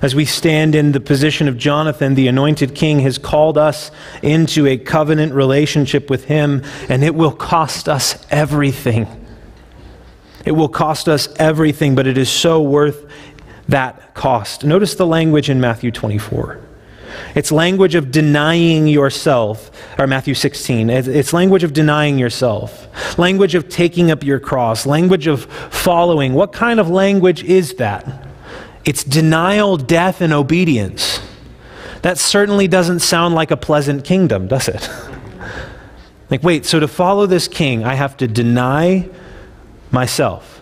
As 0.00 0.14
we 0.14 0.24
stand 0.24 0.74
in 0.74 0.92
the 0.92 1.00
position 1.00 1.48
of 1.48 1.56
Jonathan, 1.56 2.14
the 2.14 2.28
anointed 2.28 2.74
king 2.74 3.00
has 3.00 3.18
called 3.18 3.58
us 3.58 3.90
into 4.22 4.66
a 4.66 4.76
covenant 4.76 5.32
relationship 5.34 6.08
with 6.08 6.24
him, 6.26 6.62
and 6.88 7.02
it 7.02 7.14
will 7.14 7.32
cost 7.32 7.88
us 7.88 8.24
everything. 8.30 9.06
It 10.44 10.52
will 10.52 10.68
cost 10.68 11.08
us 11.08 11.28
everything, 11.36 11.94
but 11.94 12.06
it 12.06 12.16
is 12.16 12.30
so 12.30 12.62
worth 12.62 13.10
that 13.68 14.14
cost. 14.14 14.64
Notice 14.64 14.94
the 14.94 15.06
language 15.06 15.50
in 15.50 15.60
Matthew 15.60 15.90
24. 15.90 16.60
It's 17.34 17.50
language 17.50 17.96
of 17.96 18.12
denying 18.12 18.86
yourself, 18.86 19.70
or 19.98 20.06
Matthew 20.06 20.34
16. 20.34 20.90
It's 20.90 21.32
language 21.32 21.64
of 21.64 21.72
denying 21.72 22.18
yourself, 22.18 22.86
language 23.18 23.56
of 23.56 23.68
taking 23.68 24.12
up 24.12 24.22
your 24.22 24.38
cross, 24.38 24.86
language 24.86 25.26
of 25.26 25.46
following. 25.46 26.34
What 26.34 26.52
kind 26.52 26.78
of 26.78 26.88
language 26.88 27.42
is 27.42 27.74
that? 27.74 28.27
It's 28.84 29.04
denial, 29.04 29.76
death, 29.76 30.20
and 30.20 30.32
obedience. 30.32 31.20
That 32.02 32.18
certainly 32.18 32.68
doesn't 32.68 33.00
sound 33.00 33.34
like 33.34 33.50
a 33.50 33.56
pleasant 33.56 34.04
kingdom, 34.04 34.48
does 34.48 34.68
it? 34.68 34.88
like, 36.30 36.42
wait, 36.42 36.64
so 36.64 36.80
to 36.80 36.88
follow 36.88 37.26
this 37.26 37.48
king, 37.48 37.84
I 37.84 37.94
have 37.94 38.16
to 38.18 38.28
deny 38.28 39.08
myself, 39.90 40.60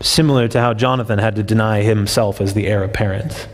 similar 0.00 0.48
to 0.48 0.60
how 0.60 0.74
Jonathan 0.74 1.18
had 1.18 1.36
to 1.36 1.42
deny 1.42 1.82
himself 1.82 2.40
as 2.40 2.54
the 2.54 2.66
heir 2.66 2.84
apparent. 2.84 3.48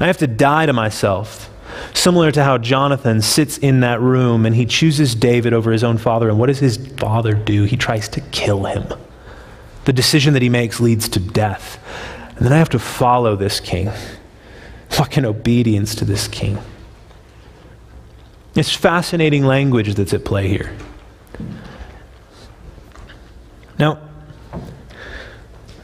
I 0.00 0.06
have 0.06 0.18
to 0.18 0.26
die 0.26 0.66
to 0.66 0.72
myself, 0.72 1.50
similar 1.92 2.32
to 2.32 2.42
how 2.42 2.58
Jonathan 2.58 3.22
sits 3.22 3.58
in 3.58 3.80
that 3.80 4.00
room 4.00 4.46
and 4.46 4.54
he 4.54 4.66
chooses 4.66 5.14
David 5.14 5.52
over 5.52 5.72
his 5.72 5.84
own 5.84 5.98
father. 5.98 6.28
And 6.28 6.38
what 6.38 6.46
does 6.46 6.58
his 6.58 6.76
father 6.96 7.34
do? 7.34 7.64
He 7.64 7.76
tries 7.76 8.08
to 8.10 8.20
kill 8.20 8.64
him. 8.64 8.92
The 9.84 9.92
decision 9.92 10.32
that 10.32 10.42
he 10.42 10.48
makes 10.48 10.80
leads 10.80 11.08
to 11.10 11.20
death. 11.20 11.78
And 12.36 12.46
then 12.46 12.52
I 12.52 12.58
have 12.58 12.70
to 12.70 12.78
follow 12.78 13.36
this 13.36 13.60
king, 13.60 13.90
walk 14.98 15.16
in 15.16 15.24
obedience 15.24 15.94
to 15.96 16.04
this 16.04 16.28
king. 16.28 16.58
It's 18.54 18.74
fascinating 18.74 19.44
language 19.44 19.94
that's 19.94 20.12
at 20.12 20.24
play 20.24 20.48
here. 20.48 20.76
Now, 23.78 23.98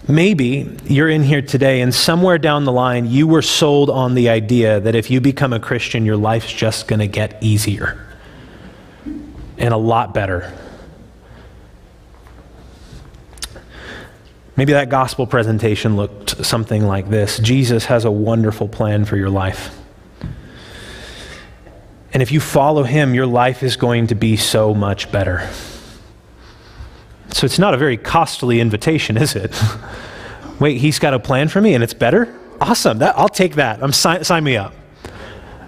maybe 0.07 0.77
you're 0.85 1.09
in 1.09 1.23
here 1.23 1.43
today 1.43 1.81
and 1.81 1.95
somewhere 1.95 2.39
down 2.39 2.65
the 2.65 2.73
line 2.73 3.07
you 3.07 3.27
were 3.27 3.43
sold 3.43 3.91
on 3.91 4.15
the 4.15 4.29
idea 4.29 4.81
that 4.81 4.95
if 4.95 5.11
you 5.11 5.21
become 5.21 5.53
a 5.53 5.61
Christian, 5.61 6.05
your 6.05 6.17
life's 6.17 6.53
just 6.53 6.87
going 6.87 7.01
to 7.01 7.09
get 7.09 7.43
easier 7.43 8.07
and 9.59 9.75
a 9.75 9.77
lot 9.77 10.15
better. 10.15 10.53
Maybe 14.61 14.75
that 14.75 14.91
gospel 14.91 15.27
presentation 15.27 15.97
looked 15.97 16.45
something 16.45 16.87
like 16.87 17.09
this 17.09 17.39
Jesus 17.39 17.87
has 17.87 18.05
a 18.05 18.11
wonderful 18.11 18.69
plan 18.69 19.07
for 19.07 19.17
your 19.17 19.31
life. 19.31 19.75
And 22.13 22.23
if 22.23 22.31
you 22.31 22.41
follow 22.41 22.83
him, 22.83 23.15
your 23.15 23.25
life 23.25 23.63
is 23.63 23.77
going 23.77 24.09
to 24.09 24.15
be 24.15 24.37
so 24.37 24.75
much 24.75 25.11
better. 25.11 25.49
So 27.31 27.47
it's 27.47 27.59
not 27.59 27.73
a 27.73 27.79
very 27.79 27.97
costly 27.97 28.61
invitation, 28.61 29.17
is 29.17 29.35
it? 29.35 29.59
Wait, 30.61 30.77
he's 30.77 30.99
got 30.99 31.15
a 31.15 31.19
plan 31.19 31.49
for 31.49 31.63
me 31.63 31.73
and 31.73 31.83
it's 31.83 31.95
better? 31.95 32.29
Awesome. 32.61 32.99
That, 32.99 33.17
I'll 33.17 33.31
take 33.31 33.55
that. 33.55 33.83
I'm 33.83 33.95
sign, 33.95 34.25
sign 34.25 34.45
me 34.45 34.59
up. 34.59 34.75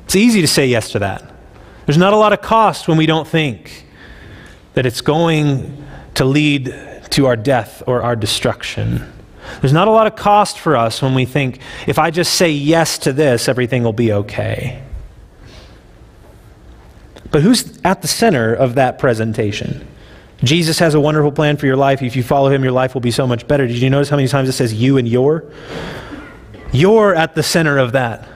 It's 0.05 0.17
easy 0.17 0.43
to 0.43 0.47
say 0.47 0.67
yes 0.67 0.91
to 0.93 0.99
that. 0.99 1.35
There's 1.87 1.97
not 1.97 2.13
a 2.13 2.19
lot 2.19 2.35
of 2.35 2.43
cost 2.43 2.89
when 2.89 2.99
we 2.99 3.07
don't 3.07 3.27
think 3.27 3.87
that 4.75 4.85
it's 4.85 5.01
going 5.01 5.83
to 6.17 6.27
lead 6.27 6.92
to 7.13 7.27
our 7.27 7.37
death 7.37 7.83
or 7.87 8.03
our 8.03 8.17
destruction. 8.17 9.13
There's 9.61 9.73
not 9.73 9.89
a 9.89 9.91
lot 9.91 10.07
of 10.07 10.17
cost 10.17 10.59
for 10.59 10.77
us 10.77 11.03
when 11.03 11.15
we 11.15 11.25
think, 11.25 11.61
if 11.87 11.99
I 11.99 12.11
just 12.11 12.35
say 12.35 12.51
yes 12.51 12.99
to 12.99 13.13
this, 13.13 13.49
everything 13.49 13.83
will 13.83 13.93
be 13.93 14.13
okay. 14.13 14.83
But 17.31 17.43
who's 17.43 17.79
at 17.85 18.03
the 18.03 18.09
center 18.09 18.55
of 18.55 18.75
that 18.75 18.99
presentation? 18.99 19.87
Jesus 20.45 20.79
has 20.81 20.95
a 20.95 21.01
wonderful 21.01 21.33
plan 21.33 21.57
for 21.57 21.67
your 21.67 21.77
life. 21.77 22.03
If 22.03 22.17
you 22.17 22.23
follow 22.23 22.51
him, 22.51 22.63
your 22.63 22.73
life 22.73 22.95
will 22.95 23.01
be 23.01 23.11
so 23.11 23.27
much 23.27 23.47
better. 23.47 23.67
Did 23.67 23.79
you 23.79 23.91
notice 23.91 24.09
how 24.09 24.17
many 24.17 24.29
times 24.29 24.49
it 24.49 24.53
says 24.53 24.75
you 24.75 24.97
and 24.99 25.09
your? 25.09 25.45
You're 26.73 27.15
at 27.15 27.35
the 27.35 27.43
center 27.43 27.79
of 27.79 27.93
that. 27.93 28.29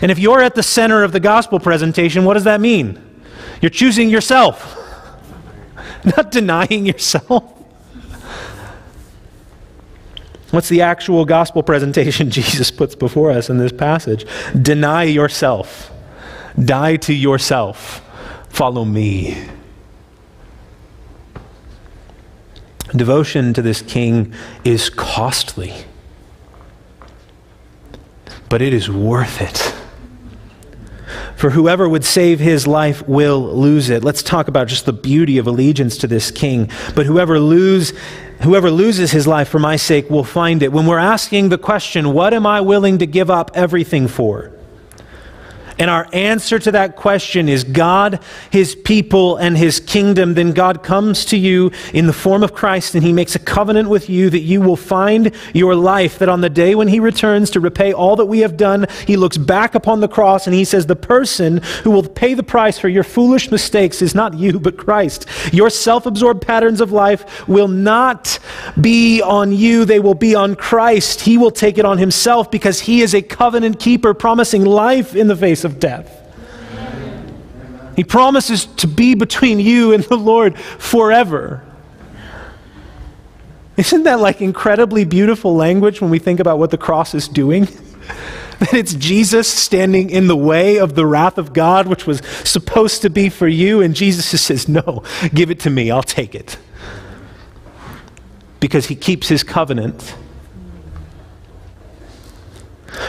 And 0.00 0.10
if 0.10 0.18
you're 0.18 0.40
at 0.42 0.54
the 0.54 0.62
center 0.62 1.02
of 1.02 1.12
the 1.12 1.20
gospel 1.20 1.60
presentation, 1.60 2.24
what 2.24 2.34
does 2.34 2.44
that 2.44 2.60
mean? 2.60 3.00
You're 3.60 3.70
choosing 3.70 4.10
yourself, 4.10 4.76
not 6.16 6.30
denying 6.30 6.86
yourself. 6.86 7.51
What's 10.52 10.68
the 10.68 10.82
actual 10.82 11.24
gospel 11.24 11.62
presentation 11.62 12.30
Jesus 12.30 12.70
puts 12.70 12.94
before 12.94 13.30
us 13.30 13.48
in 13.48 13.56
this 13.56 13.72
passage? 13.72 14.26
Deny 14.60 15.04
yourself, 15.04 15.90
die 16.62 16.96
to 16.96 17.14
yourself, 17.14 18.02
follow 18.50 18.84
me. 18.84 19.48
Devotion 22.94 23.54
to 23.54 23.62
this 23.62 23.80
king 23.80 24.34
is 24.62 24.90
costly, 24.90 25.72
but 28.50 28.60
it 28.60 28.74
is 28.74 28.90
worth 28.90 29.40
it. 29.40 29.74
For 31.36 31.50
whoever 31.50 31.88
would 31.88 32.04
save 32.04 32.38
his 32.38 32.66
life 32.66 33.08
will 33.08 33.40
lose 33.40 33.88
it. 33.88 34.04
Let's 34.04 34.22
talk 34.22 34.46
about 34.46 34.68
just 34.68 34.84
the 34.84 34.92
beauty 34.92 35.38
of 35.38 35.46
allegiance 35.46 35.96
to 35.98 36.06
this 36.06 36.30
king. 36.30 36.70
But 36.94 37.06
whoever 37.06 37.40
lose 37.40 37.92
whoever 38.42 38.70
loses 38.70 39.10
his 39.10 39.26
life 39.26 39.48
for 39.48 39.58
my 39.58 39.76
sake 39.76 40.10
will 40.10 40.24
find 40.24 40.62
it. 40.62 40.72
When 40.72 40.86
we're 40.86 40.98
asking 40.98 41.48
the 41.48 41.58
question, 41.58 42.12
what 42.12 42.34
am 42.34 42.46
I 42.46 42.60
willing 42.60 42.98
to 42.98 43.06
give 43.06 43.30
up 43.30 43.50
everything 43.54 44.08
for? 44.08 44.52
And 45.78 45.90
our 45.90 46.06
answer 46.12 46.58
to 46.58 46.72
that 46.72 46.96
question 46.96 47.48
is 47.48 47.64
God, 47.64 48.20
His 48.50 48.74
people, 48.74 49.36
and 49.36 49.56
His 49.56 49.80
kingdom, 49.80 50.34
then 50.34 50.52
God 50.52 50.82
comes 50.82 51.24
to 51.26 51.36
you 51.36 51.70
in 51.92 52.06
the 52.06 52.12
form 52.12 52.42
of 52.42 52.54
Christ 52.54 52.94
and 52.94 53.04
He 53.04 53.12
makes 53.12 53.34
a 53.34 53.38
covenant 53.38 53.88
with 53.88 54.08
you 54.08 54.30
that 54.30 54.40
you 54.40 54.60
will 54.60 54.76
find 54.76 55.34
your 55.52 55.74
life, 55.74 56.18
that 56.18 56.28
on 56.28 56.40
the 56.40 56.50
day 56.50 56.74
when 56.74 56.88
He 56.88 57.00
returns 57.00 57.50
to 57.50 57.60
repay 57.60 57.92
all 57.92 58.16
that 58.16 58.26
we 58.26 58.40
have 58.40 58.56
done, 58.56 58.86
He 59.06 59.16
looks 59.16 59.36
back 59.36 59.74
upon 59.74 60.00
the 60.00 60.08
cross 60.08 60.46
and 60.46 60.54
He 60.54 60.64
says, 60.64 60.86
The 60.86 60.96
person 60.96 61.58
who 61.82 61.90
will 61.90 62.02
pay 62.02 62.34
the 62.34 62.42
price 62.42 62.78
for 62.78 62.88
your 62.88 63.04
foolish 63.04 63.50
mistakes 63.50 64.02
is 64.02 64.14
not 64.14 64.34
you, 64.34 64.60
but 64.60 64.76
Christ. 64.76 65.26
Your 65.52 65.70
self 65.70 66.06
absorbed 66.06 66.42
patterns 66.42 66.80
of 66.80 66.92
life 66.92 67.48
will 67.48 67.68
not 67.68 68.38
be 68.80 69.22
on 69.22 69.52
you, 69.52 69.84
they 69.84 70.00
will 70.00 70.14
be 70.14 70.34
on 70.34 70.54
Christ. 70.54 71.22
He 71.22 71.38
will 71.38 71.50
take 71.50 71.78
it 71.78 71.84
on 71.84 71.98
Himself 71.98 72.50
because 72.50 72.80
He 72.80 73.02
is 73.02 73.14
a 73.14 73.22
covenant 73.22 73.78
keeper, 73.78 74.14
promising 74.14 74.64
life 74.64 75.14
in 75.14 75.28
the 75.28 75.36
face 75.36 75.64
of 75.64 75.71
of 75.72 75.80
death. 75.80 76.18
He 77.96 78.04
promises 78.04 78.66
to 78.76 78.86
be 78.86 79.14
between 79.14 79.60
you 79.60 79.92
and 79.92 80.02
the 80.04 80.16
Lord 80.16 80.58
forever. 80.58 81.62
Isn't 83.76 84.04
that 84.04 84.20
like 84.20 84.40
incredibly 84.40 85.04
beautiful 85.04 85.54
language 85.54 86.00
when 86.00 86.10
we 86.10 86.18
think 86.18 86.40
about 86.40 86.58
what 86.58 86.70
the 86.70 86.78
cross 86.78 87.14
is 87.14 87.28
doing? 87.28 87.64
that 88.58 88.74
it's 88.74 88.94
Jesus 88.94 89.48
standing 89.48 90.10
in 90.10 90.26
the 90.26 90.36
way 90.36 90.78
of 90.78 90.94
the 90.94 91.06
wrath 91.06 91.38
of 91.38 91.52
God, 91.52 91.86
which 91.86 92.06
was 92.06 92.22
supposed 92.44 93.02
to 93.02 93.10
be 93.10 93.28
for 93.28 93.48
you, 93.48 93.80
and 93.80 93.94
Jesus 93.94 94.30
just 94.30 94.46
says, 94.46 94.68
No, 94.68 95.02
give 95.34 95.50
it 95.50 95.60
to 95.60 95.70
me, 95.70 95.90
I'll 95.90 96.02
take 96.02 96.34
it. 96.34 96.58
Because 98.60 98.86
he 98.86 98.94
keeps 98.94 99.28
his 99.28 99.42
covenant. 99.42 100.14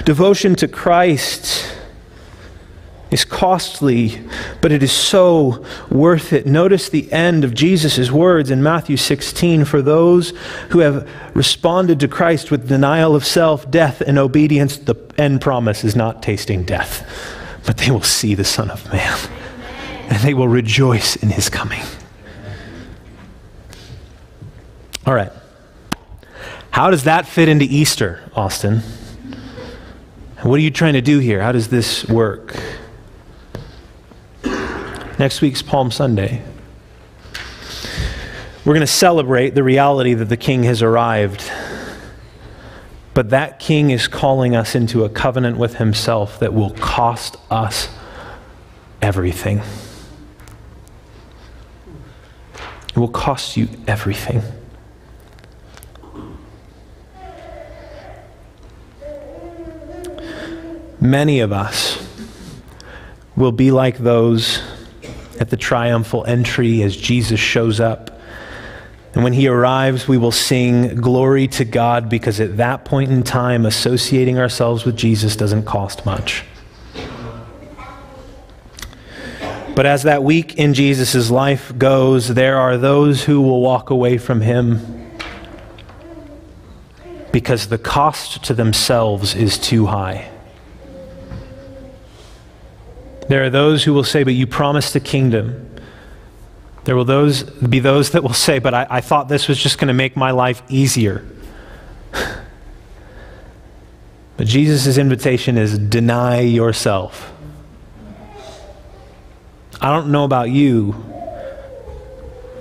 Devotion 0.05 0.55
to 0.55 0.67
Christ 0.67 1.73
is 3.13 3.23
costly, 3.23 4.19
but 4.59 4.71
it 4.71 4.81
is 4.81 4.91
so 4.91 5.63
worth 5.91 6.33
it. 6.33 6.47
Notice 6.47 6.89
the 6.89 7.11
end 7.13 7.43
of 7.43 7.53
Jesus' 7.53 8.09
words 8.09 8.49
in 8.49 8.63
Matthew 8.63 8.97
16 8.97 9.65
for 9.65 9.83
those 9.83 10.33
who 10.71 10.79
have 10.79 11.07
responded 11.35 11.99
to 11.99 12.07
Christ 12.07 12.49
with 12.49 12.67
denial 12.67 13.15
of 13.15 13.23
self, 13.23 13.69
death, 13.69 14.01
and 14.01 14.17
obedience. 14.17 14.77
The 14.77 14.95
end 15.15 15.41
promise 15.41 15.83
is 15.83 15.95
not 15.95 16.23
tasting 16.23 16.63
death, 16.63 17.07
but 17.67 17.77
they 17.77 17.91
will 17.91 18.01
see 18.01 18.33
the 18.33 18.43
Son 18.43 18.71
of 18.71 18.91
Man, 18.91 19.17
and 20.09 20.17
they 20.23 20.33
will 20.33 20.47
rejoice 20.47 21.15
in 21.15 21.29
his 21.29 21.49
coming. 21.49 21.83
All 25.05 25.13
right. 25.13 25.31
How 26.71 26.89
does 26.89 27.03
that 27.03 27.27
fit 27.27 27.47
into 27.47 27.65
Easter, 27.65 28.27
Austin? 28.35 28.81
What 30.41 30.55
are 30.55 30.63
you 30.63 30.71
trying 30.71 30.93
to 30.93 31.01
do 31.01 31.19
here? 31.19 31.43
How 31.43 31.51
does 31.51 31.67
this 31.67 32.07
work? 32.09 32.55
Next 35.19 35.41
week's 35.41 35.61
Palm 35.61 35.91
Sunday. 35.91 36.41
We're 38.65 38.73
going 38.73 38.79
to 38.79 38.87
celebrate 38.87 39.53
the 39.53 39.61
reality 39.61 40.15
that 40.15 40.25
the 40.25 40.37
King 40.37 40.63
has 40.63 40.81
arrived. 40.81 41.51
But 43.13 43.29
that 43.29 43.59
King 43.59 43.91
is 43.91 44.07
calling 44.07 44.55
us 44.55 44.73
into 44.73 45.03
a 45.03 45.09
covenant 45.09 45.57
with 45.57 45.75
Himself 45.75 46.39
that 46.39 46.51
will 46.51 46.71
cost 46.71 47.37
us 47.51 47.89
everything. 49.03 49.61
It 52.89 52.97
will 52.97 53.07
cost 53.07 53.55
you 53.55 53.69
everything. 53.85 54.41
Many 60.99 61.39
of 61.39 61.51
us 61.51 62.03
will 63.35 63.51
be 63.51 63.69
like 63.69 63.99
those 63.99 64.63
at 65.39 65.49
the 65.49 65.57
triumphal 65.57 66.25
entry 66.25 66.81
as 66.83 66.95
Jesus 66.95 67.39
shows 67.39 67.79
up. 67.79 68.19
And 69.13 69.23
when 69.23 69.33
he 69.33 69.47
arrives, 69.47 70.07
we 70.07 70.17
will 70.17 70.31
sing 70.31 70.95
glory 70.95 71.47
to 71.49 71.65
God 71.65 72.09
because 72.09 72.39
at 72.39 72.57
that 72.57 72.83
point 72.83 73.11
in 73.11 73.23
time, 73.23 73.65
associating 73.65 74.39
ourselves 74.39 74.85
with 74.85 74.97
Jesus 74.97 75.35
doesn't 75.35 75.65
cost 75.65 76.05
much. 76.05 76.43
But 79.75 79.85
as 79.87 80.03
that 80.03 80.23
week 80.23 80.55
in 80.55 80.73
Jesus' 80.73 81.31
life 81.31 81.75
goes, 81.77 82.27
there 82.27 82.57
are 82.57 82.77
those 82.77 83.23
who 83.23 83.41
will 83.41 83.61
walk 83.61 83.89
away 83.89 84.17
from 84.19 84.41
him 84.41 85.09
because 87.31 87.67
the 87.67 87.79
cost 87.79 88.43
to 88.45 88.53
themselves 88.53 89.33
is 89.33 89.57
too 89.57 89.87
high. 89.87 90.29
There 93.27 93.43
are 93.43 93.49
those 93.49 93.83
who 93.83 93.93
will 93.93 94.03
say, 94.03 94.23
But 94.23 94.33
you 94.33 94.47
promised 94.47 94.93
the 94.93 94.99
kingdom. 94.99 95.69
There 96.85 96.95
will 96.95 97.05
those, 97.05 97.43
be 97.43 97.79
those 97.79 98.11
that 98.11 98.23
will 98.23 98.33
say, 98.33 98.59
But 98.59 98.73
I, 98.73 98.87
I 98.89 99.01
thought 99.01 99.29
this 99.29 99.47
was 99.47 99.57
just 99.57 99.77
going 99.77 99.87
to 99.87 99.93
make 99.93 100.17
my 100.17 100.31
life 100.31 100.61
easier. 100.69 101.25
but 102.11 102.45
Jesus' 104.47 104.97
invitation 104.97 105.57
is 105.57 105.77
deny 105.77 106.41
yourself. 106.41 107.31
I 109.81 109.89
don't 109.89 110.11
know 110.11 110.23
about 110.23 110.49
you, 110.49 110.95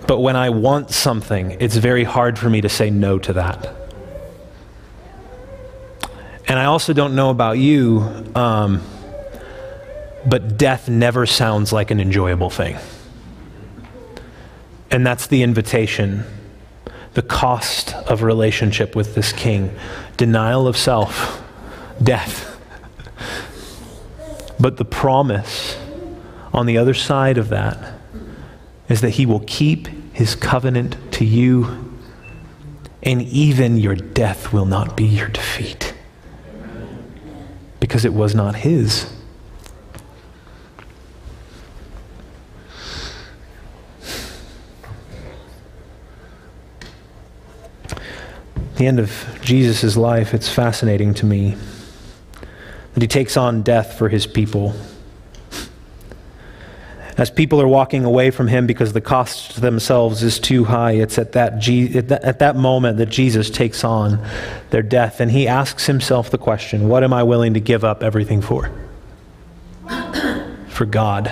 but 0.08 0.18
when 0.18 0.34
I 0.34 0.50
want 0.50 0.90
something, 0.90 1.56
it's 1.60 1.76
very 1.76 2.02
hard 2.02 2.38
for 2.38 2.50
me 2.50 2.60
to 2.60 2.68
say 2.68 2.90
no 2.90 3.18
to 3.20 3.32
that. 3.34 3.76
And 6.48 6.58
I 6.58 6.64
also 6.64 6.92
don't 6.92 7.14
know 7.14 7.30
about 7.30 7.58
you. 7.58 8.00
Um, 8.34 8.82
but 10.26 10.56
death 10.56 10.88
never 10.88 11.26
sounds 11.26 11.72
like 11.72 11.90
an 11.90 12.00
enjoyable 12.00 12.50
thing. 12.50 12.76
And 14.90 15.06
that's 15.06 15.26
the 15.26 15.42
invitation, 15.42 16.24
the 17.14 17.22
cost 17.22 17.94
of 17.94 18.22
relationship 18.22 18.94
with 18.94 19.14
this 19.14 19.32
king 19.32 19.74
denial 20.16 20.66
of 20.68 20.76
self, 20.76 21.42
death. 22.02 22.48
But 24.60 24.76
the 24.76 24.84
promise 24.84 25.78
on 26.52 26.66
the 26.66 26.78
other 26.78 26.94
side 26.94 27.38
of 27.38 27.48
that 27.48 27.94
is 28.88 29.00
that 29.00 29.10
he 29.10 29.26
will 29.26 29.42
keep 29.46 29.88
his 30.12 30.34
covenant 30.34 30.96
to 31.12 31.24
you, 31.24 31.98
and 33.02 33.22
even 33.22 33.78
your 33.78 33.96
death 33.96 34.52
will 34.52 34.66
not 34.66 34.96
be 34.96 35.04
your 35.04 35.28
defeat 35.28 35.94
because 37.80 38.04
it 38.04 38.12
was 38.12 38.34
not 38.34 38.54
his. 38.56 39.10
The 48.82 48.88
end 48.88 48.98
of 48.98 49.38
Jesus' 49.42 49.96
life, 49.96 50.34
it's 50.34 50.48
fascinating 50.48 51.14
to 51.14 51.24
me 51.24 51.54
that 52.94 53.00
he 53.00 53.06
takes 53.06 53.36
on 53.36 53.62
death 53.62 53.96
for 53.96 54.08
his 54.08 54.26
people. 54.26 54.74
As 57.16 57.30
people 57.30 57.60
are 57.62 57.68
walking 57.68 58.04
away 58.04 58.32
from 58.32 58.48
him 58.48 58.66
because 58.66 58.92
the 58.92 59.00
cost 59.00 59.52
to 59.52 59.60
themselves 59.60 60.24
is 60.24 60.40
too 60.40 60.64
high, 60.64 60.92
it's 60.92 61.16
at 61.16 61.30
that, 61.32 61.60
G- 61.60 61.96
at 61.96 62.40
that 62.40 62.56
moment 62.56 62.98
that 62.98 63.08
Jesus 63.08 63.50
takes 63.50 63.84
on 63.84 64.18
their 64.70 64.82
death. 64.82 65.20
And 65.20 65.30
he 65.30 65.46
asks 65.46 65.86
himself 65.86 66.30
the 66.30 66.38
question 66.38 66.88
What 66.88 67.04
am 67.04 67.12
I 67.12 67.22
willing 67.22 67.54
to 67.54 67.60
give 67.60 67.84
up 67.84 68.02
everything 68.02 68.42
for? 68.42 68.68
for 70.68 70.86
God, 70.86 71.30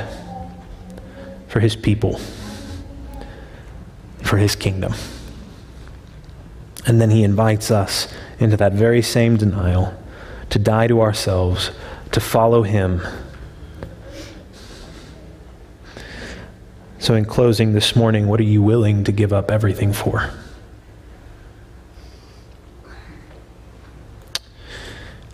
for 1.48 1.58
his 1.58 1.74
people, 1.74 2.20
for 4.22 4.36
his 4.36 4.54
kingdom. 4.54 4.94
And 6.86 7.00
then 7.00 7.10
he 7.10 7.24
invites 7.24 7.70
us 7.70 8.12
into 8.38 8.56
that 8.56 8.72
very 8.72 9.02
same 9.02 9.36
denial 9.36 9.94
to 10.50 10.58
die 10.58 10.86
to 10.86 11.00
ourselves, 11.00 11.70
to 12.12 12.20
follow 12.20 12.62
him. 12.62 13.02
So, 16.98 17.14
in 17.14 17.24
closing 17.24 17.72
this 17.72 17.96
morning, 17.96 18.26
what 18.28 18.40
are 18.40 18.44
you 18.44 18.62
willing 18.62 19.04
to 19.04 19.12
give 19.12 19.32
up 19.32 19.50
everything 19.50 19.92
for? 19.92 20.30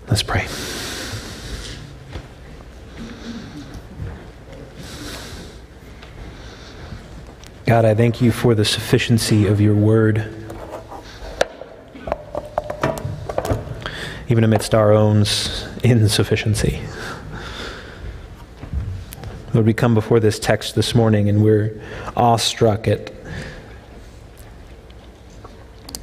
Let's 0.08 0.22
pray. 0.22 0.46
God, 7.66 7.84
I 7.84 7.96
thank 7.96 8.22
you 8.22 8.30
for 8.30 8.54
the 8.54 8.64
sufficiency 8.64 9.48
of 9.48 9.60
your 9.60 9.74
word. 9.74 10.35
Even 14.28 14.44
amidst 14.44 14.74
our 14.74 14.92
own 14.92 15.24
insufficiency. 15.84 16.80
Lord, 19.54 19.66
we 19.66 19.72
come 19.72 19.94
before 19.94 20.20
this 20.20 20.38
text 20.38 20.74
this 20.74 20.94
morning 20.94 21.28
and 21.28 21.42
we're 21.42 21.80
awestruck 22.16 22.88
at 22.88 23.12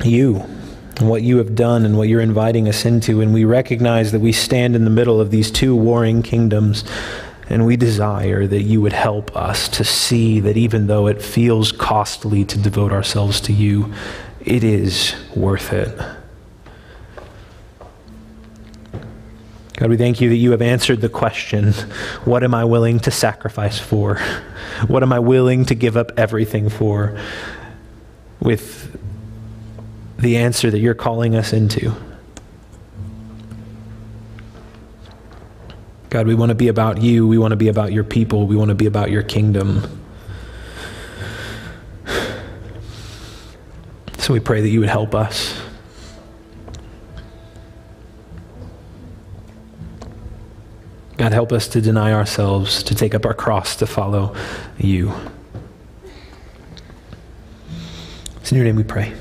you 0.03 0.37
and 0.97 1.09
what 1.09 1.21
you 1.21 1.37
have 1.37 1.55
done 1.55 1.85
and 1.85 1.97
what 1.97 2.07
you're 2.07 2.21
inviting 2.21 2.67
us 2.67 2.85
into. 2.85 3.21
And 3.21 3.33
we 3.33 3.45
recognize 3.45 4.11
that 4.11 4.21
we 4.21 4.31
stand 4.31 4.75
in 4.75 4.83
the 4.85 4.89
middle 4.89 5.19
of 5.19 5.29
these 5.31 5.51
two 5.51 5.75
warring 5.75 6.23
kingdoms 6.23 6.83
And 7.49 7.65
we 7.65 7.75
desire 7.77 8.47
that 8.47 8.63
you 8.63 8.81
would 8.81 8.93
help 8.93 9.35
us 9.35 9.67
to 9.69 9.83
see 9.83 10.39
that 10.39 10.57
even 10.57 10.87
though 10.87 11.07
it 11.07 11.21
feels 11.21 11.71
costly 11.71 12.45
to 12.45 12.57
devote 12.57 12.91
ourselves 12.91 13.41
to 13.41 13.53
you, 13.53 13.93
it 14.41 14.63
is 14.63 15.15
worth 15.35 15.73
it. 15.73 15.95
God, 19.75 19.89
we 19.89 19.97
thank 19.97 20.21
you 20.21 20.29
that 20.29 20.35
you 20.35 20.51
have 20.51 20.61
answered 20.61 21.01
the 21.01 21.09
question 21.09 21.73
what 22.25 22.43
am 22.43 22.53
I 22.53 22.63
willing 22.63 22.99
to 23.01 23.11
sacrifice 23.11 23.79
for? 23.79 24.19
What 24.87 25.03
am 25.03 25.11
I 25.11 25.19
willing 25.19 25.65
to 25.65 25.75
give 25.75 25.97
up 25.97 26.11
everything 26.17 26.69
for? 26.69 27.19
With 28.39 28.95
the 30.19 30.37
answer 30.37 30.69
that 30.69 30.79
you're 30.79 30.93
calling 30.93 31.35
us 31.35 31.53
into. 31.53 31.93
God, 36.09 36.27
we 36.27 36.35
want 36.35 36.49
to 36.49 36.55
be 36.55 36.67
about 36.67 37.01
you. 37.01 37.27
We 37.27 37.39
want 37.39 37.51
to 37.51 37.55
be 37.55 37.67
about 37.67 37.91
your 37.91 38.03
people. 38.03 38.45
We 38.45 38.55
want 38.55 38.69
to 38.69 38.75
be 38.75 38.85
about 38.85 39.09
your 39.09 39.23
kingdom. 39.23 39.81
So 44.19 44.31
we 44.31 44.39
pray 44.39 44.61
that 44.61 44.69
you 44.69 44.79
would 44.81 44.89
help 44.89 45.15
us. 45.15 45.59
God, 51.23 51.31
help 51.31 51.53
us 51.53 51.69
to 51.69 51.79
deny 51.79 52.11
ourselves, 52.11 52.83
to 52.83 52.93
take 52.93 53.15
up 53.15 53.25
our 53.25 53.33
cross, 53.33 53.77
to 53.77 53.87
follow 53.87 54.35
you. 54.77 55.13
It's 58.41 58.51
in 58.51 58.57
your 58.57 58.65
name 58.65 58.75
we 58.75 58.83
pray. 58.83 59.13